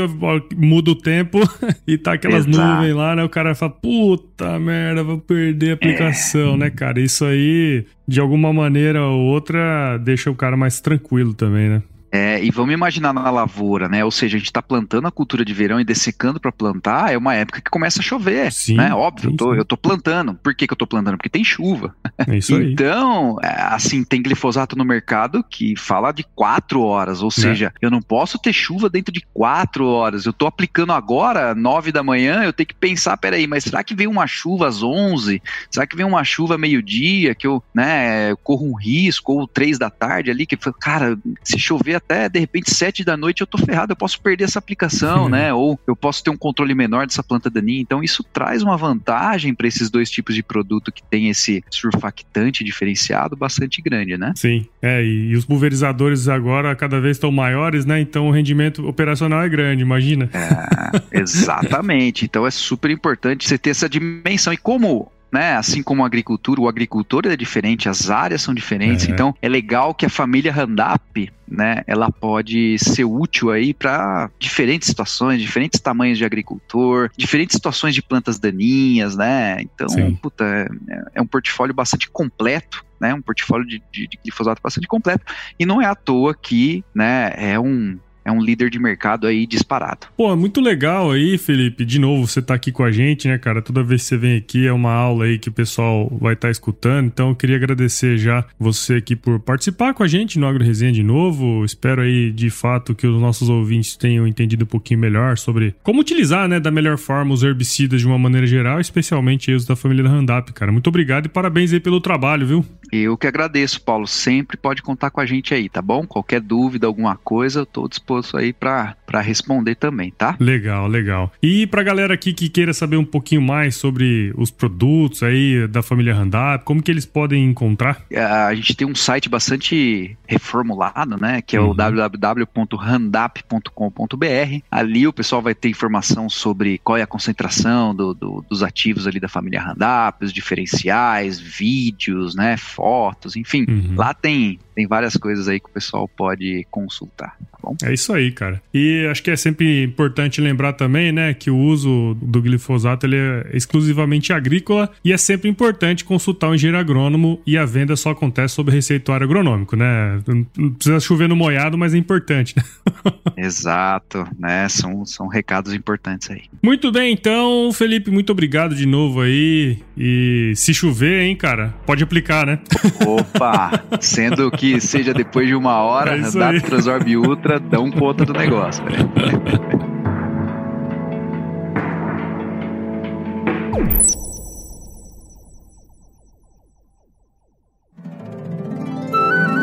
muda 0.57 0.91
o 0.91 0.95
tempo 0.95 1.41
e 1.87 1.97
tá 1.97 2.15
aquelas 2.15 2.47
Exato. 2.47 2.67
nuvens 2.67 2.95
lá, 2.95 3.15
né? 3.17 3.25
O 3.25 3.29
cara 3.29 3.55
fala, 3.55 3.73
puta 3.73 4.59
merda, 4.59 5.03
vou 5.03 5.19
perder 5.19 5.71
a 5.71 5.75
aplicação, 5.75 6.55
é. 6.55 6.59
né, 6.59 6.71
cara? 6.71 7.01
Isso 7.01 7.25
aí, 7.25 7.85
de 8.07 8.21
alguma 8.21 8.53
maneira 8.53 9.03
ou 9.03 9.21
outra, 9.21 9.99
deixa 9.99 10.31
o 10.31 10.35
cara 10.35 10.57
mais 10.57 10.81
tranquilo 10.81 11.35
também, 11.35 11.69
né? 11.69 11.83
É, 12.11 12.43
e 12.43 12.51
vamos 12.51 12.73
imaginar 12.73 13.13
na 13.13 13.31
lavoura, 13.31 13.89
né? 13.89 14.05
Ou 14.05 14.11
seja, 14.11 14.37
a 14.37 14.39
gente 14.39 14.49
está 14.49 14.63
plantando 14.63 15.07
a 15.07 15.11
cultura 15.11 15.45
de 15.45 15.53
verão 15.53 15.81
e 15.81 15.85
dessecando 15.85 16.41
para 16.41 16.51
plantar, 16.51 17.13
é 17.13 17.19
uma 17.19 17.35
época 17.35 17.61
que 17.61 17.71
começa 17.71 18.01
a 18.01 18.03
chover, 18.03 18.51
sim, 18.53 18.77
né? 18.77 18.95
Óbvio, 18.95 19.31
sim, 19.31 19.35
eu, 19.35 19.37
tô, 19.37 19.55
eu 19.55 19.65
tô 19.65 19.77
plantando. 19.77 20.35
Por 20.35 20.55
que, 20.55 20.67
que 20.67 20.73
eu 20.73 20.77
tô 20.77 20.87
plantando? 20.87 21.17
Porque 21.17 21.29
tem 21.29 21.45
chuva. 21.45 21.95
É 22.27 22.37
isso 22.37 22.57
aí. 22.57 22.73
então, 22.73 23.37
é, 23.43 23.63
assim, 23.75 24.03
tem 24.03 24.23
glifosato 24.23 24.77
no 24.77 24.85
mercado 24.85 25.45
que 25.49 25.77
fala 25.77 26.13
de 26.13 26.25
quatro 26.35 26.83
horas, 26.83 27.23
ou 27.23 27.29
é. 27.29 27.31
seja, 27.31 27.73
eu 27.81 27.91
não 27.91 28.01
posso 28.01 28.39
ter 28.39 28.53
chuva 28.53 28.89
dentro 28.89 29.13
de 29.13 29.23
quatro 29.33 29.87
horas. 29.87 30.25
Eu 30.25 30.33
tô 30.33 30.47
aplicando 30.47 30.93
agora, 30.93 31.55
nove 31.55 31.93
da 31.93 32.03
manhã, 32.03 32.43
eu 32.43 32.53
tenho 32.53 32.67
que 32.67 32.75
pensar, 32.75 33.17
peraí, 33.17 33.47
mas 33.47 33.65
será 33.65 33.85
que 33.85 33.95
vem 33.95 34.07
uma 34.07 34.27
chuva 34.27 34.67
às 34.67 34.83
onze? 34.83 35.43
Será 35.71 35.87
que 35.87 35.97
vem 35.97 36.07
uma 36.07 36.25
chuva 36.25 36.57
meio-dia 36.57 37.35
que 37.35 37.47
eu, 37.47 37.63
né, 37.75 38.35
corro 38.43 38.67
um 38.67 38.75
risco, 38.75 39.33
ou 39.33 39.47
três 39.47 39.79
da 39.79 39.91
tarde 39.91 40.31
ali, 40.31 40.47
que, 40.47 40.57
cara, 40.57 41.19
se 41.43 41.59
chover 41.59 41.98
até 41.99 42.29
de 42.29 42.39
repente 42.39 42.75
sete 42.75 43.05
da 43.05 43.17
noite 43.17 43.41
eu 43.41 43.47
tô 43.47 43.59
ferrado, 43.59 43.93
eu 43.93 43.97
posso 43.97 44.21
perder 44.21 44.45
essa 44.45 44.59
aplicação, 44.59 45.25
uhum. 45.25 45.29
né? 45.29 45.53
Ou 45.53 45.79
eu 45.87 45.95
posso 45.95 46.23
ter 46.23 46.31
um 46.31 46.37
controle 46.37 46.75
menor 46.75 47.07
dessa 47.07 47.23
planta 47.23 47.51
daninha. 47.51 47.81
Então 47.81 48.03
isso 48.03 48.25
traz 48.33 48.63
uma 48.63 48.77
vantagem 48.77 49.55
para 49.55 49.67
esses 49.67 49.91
dois 49.91 50.11
tipos 50.11 50.35
de 50.35 50.43
produto 50.43 50.91
que 50.91 51.03
tem 51.03 51.29
esse 51.29 51.63
surfactante 51.71 52.65
diferenciado 52.65 53.37
bastante 53.37 53.83
grande, 53.83 54.17
né? 54.17 54.33
Sim, 54.35 54.67
é, 54.81 55.03
e, 55.05 55.31
e 55.31 55.37
os 55.37 55.45
pulverizadores 55.45 56.29
agora 56.29 56.75
cada 56.75 57.01
vez 57.01 57.17
estão 57.17 57.31
maiores, 57.31 57.85
né? 57.85 58.01
Então 58.01 58.29
o 58.29 58.31
rendimento 58.31 58.87
operacional 58.87 59.43
é 59.43 59.49
grande, 59.49 59.83
imagina. 59.83 60.31
É, 60.33 61.19
exatamente. 61.21 62.25
então 62.25 62.47
é 62.47 62.51
super 62.51 62.91
importante 62.91 63.49
você 63.49 63.59
ter 63.59 63.71
essa 63.71 63.89
dimensão. 63.89 64.53
E 64.53 64.57
como 64.57 65.11
né? 65.31 65.57
Assim 65.57 65.83
como 65.83 66.03
a 66.03 66.07
agricultura, 66.07 66.61
o 66.61 66.69
agricultor 66.69 67.27
é 67.27 67.37
diferente, 67.37 67.89
as 67.89 68.11
áreas 68.11 68.43
são 68.43 68.55
diferentes. 68.55 69.09
É. 69.09 69.11
Então, 69.11 69.35
é 69.41 69.49
legal 69.49 69.95
que 69.95 70.07
a 70.07 70.11
família 70.11 70.53
Randap, 70.53 71.31
né? 71.47 71.83
Ela 71.87 72.11
pode 72.11 72.79
ser 72.79 73.05
útil 73.05 73.51
aí 73.51 73.73
para 73.73 74.31
diferentes 74.39 74.89
situações, 74.89 75.41
diferentes 75.41 75.81
tamanhos 75.81 76.19
de 76.19 76.25
agricultor, 76.25 77.11
diferentes 77.17 77.55
situações 77.55 77.95
de 77.95 78.03
plantas 78.03 78.39
daninhas, 78.39 79.17
né? 79.17 79.61
Então, 79.63 79.89
Sim. 79.89 80.15
puta, 80.17 80.45
é, 80.45 80.69
é 81.15 81.23
um 81.23 81.27
portfólio 81.27 81.75
bastante 81.75 82.11
completo 82.11 82.87
né, 83.01 83.15
um 83.15 83.23
portfólio 83.23 83.65
de, 83.65 83.81
de, 83.93 84.09
de, 84.09 84.19
glifosato 84.25 84.61
bastante 84.61 84.89
completo, 84.89 85.25
e 85.59 85.65
não 85.65 85.81
é 85.81 85.87
à 85.87 85.95
toa 85.95 86.35
que 86.35 86.85
né, 86.93 87.33
é 87.37 87.59
um, 87.59 87.97
é 88.29 88.33
um 88.33 88.43
líder 88.43 88.69
de 88.69 88.79
mercado 88.79 89.27
aí 89.27 89.47
disparado. 89.47 90.07
Pô, 90.17 90.35
muito 90.37 90.61
legal 90.61 91.11
aí, 91.11 91.39
Felipe. 91.39 91.85
De 91.85 91.99
novo, 91.99 92.27
você 92.27 92.43
tá 92.43 92.55
aqui 92.55 92.71
com 92.71 92.85
a 92.85 92.91
gente, 92.91 93.27
né, 93.27 93.39
cara? 93.39 93.63
Toda 93.63 93.83
vez 93.83 94.03
que 94.03 94.09
você 94.09 94.17
vem 94.19 94.37
aqui 94.37 94.67
é 94.67 94.73
uma 94.73 94.93
aula 94.93 95.25
aí 95.25 95.39
que 95.39 95.49
o 95.49 95.53
pessoal 95.53 96.09
vai 96.21 96.35
estar 96.35 96.49
tá 96.49 96.53
escutando. 96.53 97.07
Então, 97.07 97.31
eu 97.31 97.35
queria 97.35 97.57
agradecer 97.57 98.19
já 98.19 98.45
você 98.59 98.97
aqui 98.97 99.17
por 99.17 99.41
participar 99.41 99.95
com 99.95 100.03
a 100.03 100.07
gente 100.07 100.39
no 100.39 100.47
Agro 100.47 100.63
Resenha 100.63 100.93
de 100.93 101.03
novo. 101.03 101.65
Espero 101.65 102.03
aí, 102.03 102.31
de 102.31 102.51
fato, 102.51 102.95
que 102.95 103.07
os 103.07 103.21
nossos 103.21 103.49
ouvintes 103.49 103.97
tenham 103.97 104.27
entendido 104.27 104.65
um 104.65 104.69
pouquinho 104.69 105.01
melhor 105.01 105.39
sobre 105.39 105.75
como 105.83 106.01
utilizar, 106.01 106.47
né, 106.47 106.61
da 106.61 106.71
melhor 106.71 106.99
forma 106.99 107.33
os 107.33 107.43
herbicidas 107.43 108.01
de 108.01 108.07
uma 108.07 108.19
maneira 108.19 108.47
geral, 108.47 108.79
especialmente 108.79 109.51
os 109.53 109.65
da 109.65 109.75
família 109.75 110.05
da 110.05 110.11
Roundup, 110.11 110.53
cara. 110.53 110.71
Muito 110.71 110.89
obrigado 110.89 111.27
e 111.27 111.29
parabéns 111.29 111.73
aí 111.73 111.81
pelo 111.81 112.01
trabalho, 112.01 112.47
viu? 112.47 112.65
Eu 112.93 113.17
que 113.17 113.27
agradeço, 113.27 113.81
Paulo. 113.81 114.07
Sempre 114.07 114.57
pode 114.57 114.83
contar 114.83 115.11
com 115.11 115.21
a 115.21 115.27
gente 115.27 115.55
aí, 115.55 115.69
tá 115.69 115.81
bom? 115.81 116.07
Qualquer 116.07 116.41
dúvida, 116.41 116.87
alguma 116.87 117.17
coisa, 117.17 117.61
eu 117.61 117.67
tô 117.67 117.89
disposto 117.89 118.18
disposto 118.19 118.37
aí 118.37 118.53
para 118.53 118.95
responder 119.21 119.75
também, 119.75 120.11
tá? 120.11 120.37
Legal, 120.39 120.87
legal. 120.87 121.33
E 121.43 121.67
pra 121.67 121.83
galera 121.83 122.15
aqui 122.15 122.33
que 122.33 122.49
queira 122.49 122.73
saber 122.73 122.97
um 122.97 123.05
pouquinho 123.05 123.43
mais 123.43 123.77
sobre 123.77 124.33
os 124.37 124.51
produtos 124.51 125.23
aí 125.23 125.67
da 125.69 125.83
família 125.83 126.15
Randap, 126.15 126.65
como 126.65 126.83
que 126.83 126.91
eles 126.91 127.07
podem 127.07 127.45
encontrar? 127.45 128.03
É, 128.11 128.23
a 128.23 128.55
gente 128.55 128.77
tem 128.77 128.87
um 128.87 128.95
site 128.95 129.29
bastante 129.29 130.17
reformulado, 130.27 131.21
né? 131.21 131.43
Que 131.43 131.57
é 131.57 131.61
o 131.61 131.69
uhum. 131.69 131.75
www.randap.com.br. 131.75 134.63
Ali 134.71 135.07
o 135.07 135.13
pessoal 135.13 135.43
vai 135.43 135.55
ter 135.55 135.69
informação 135.69 136.29
sobre 136.29 136.79
qual 136.79 136.97
é 136.97 137.03
a 137.03 137.07
concentração 137.07 137.95
do, 137.95 138.15
do, 138.15 138.45
dos 138.49 138.63
ativos 138.63 139.07
ali 139.07 139.21
da 139.21 139.29
família 139.29 139.61
Randap, 139.61 140.25
os 140.25 140.33
diferenciais, 140.33 141.39
vídeos, 141.39 142.35
né? 142.35 142.57
Fotos, 142.57 143.37
enfim. 143.37 143.67
Uhum. 143.69 143.95
Lá 143.97 144.15
tem 144.15 144.59
tem 144.79 144.87
várias 144.87 145.17
coisas 145.17 145.49
aí 145.49 145.59
que 145.59 145.67
o 145.67 145.73
pessoal 145.73 146.07
pode 146.07 146.65
consultar, 146.71 147.37
bom? 147.69 147.77
É 147.83 147.93
isso 147.93 148.13
aí, 148.13 148.31
cara. 148.33 148.63
E 148.73 149.07
acho 149.11 149.23
que 149.23 149.31
é 149.31 149.37
sempre 149.37 149.83
importante 149.83 150.41
lembrar 150.41 150.73
também, 150.73 151.13
né, 151.13 151.35
que 151.35 151.51
o 151.51 151.57
uso 151.57 152.17
do 152.21 152.41
glifosato 152.41 153.07
ele 153.07 153.17
é 153.17 153.51
exclusivamente 153.53 154.33
agrícola 154.33 154.91
e 155.05 155.13
é 155.13 155.17
sempre 155.19 155.49
importante 155.49 156.05
consultar 156.05 156.49
um 156.51 156.55
engenheiro 156.55 156.79
agrônomo 156.79 157.41
e 157.47 157.57
a 157.59 157.65
venda 157.65 157.97
só 157.97 158.11
acontece 158.11 158.55
sob 158.55 158.71
receituário 158.71 159.25
agronômico, 159.25 159.77
né? 159.77 160.21
Não 160.57 160.71
precisa 160.71 161.01
chover 161.01 161.29
no 161.29 161.37
molhado, 161.37 161.77
mas 161.77 161.95
é 161.95 161.99
importante, 161.99 162.55
né? 162.57 162.63
Exato, 163.37 164.27
né? 164.39 164.69
São, 164.69 165.05
são 165.05 165.27
recados 165.27 165.73
importantes 165.73 166.31
aí. 166.31 166.43
Muito 166.63 166.91
bem, 166.91 167.13
então, 167.13 167.71
Felipe, 167.73 168.11
muito 168.11 168.31
obrigado 168.31 168.75
de 168.75 168.87
novo 168.87 169.21
aí. 169.21 169.79
E 169.97 170.53
se 170.57 170.73
chover, 170.73 171.23
hein, 171.23 171.37
cara, 171.37 171.75
pode 171.85 172.03
aplicar, 172.03 172.47
né? 172.47 172.59
Opa! 173.07 173.83
Sendo 174.01 174.51
que 174.51 174.81
seja 174.81 175.13
depois 175.13 175.47
de 175.47 175.55
uma 175.55 175.77
hora, 175.83 176.15
é 176.17 176.21
Randap, 176.21 176.61
Transorb 176.63 177.17
Ultra 177.17 177.58
dão 177.59 177.91
conta 177.91 178.25
do 178.25 178.33
negócio. 178.33 178.85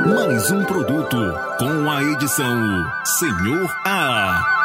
Mais 0.08 0.52
um 0.52 0.64
produto 0.66 1.18
com 1.58 1.92
a 1.92 2.04
edição 2.04 2.86
Senhor 3.06 3.76
A. 3.86 4.65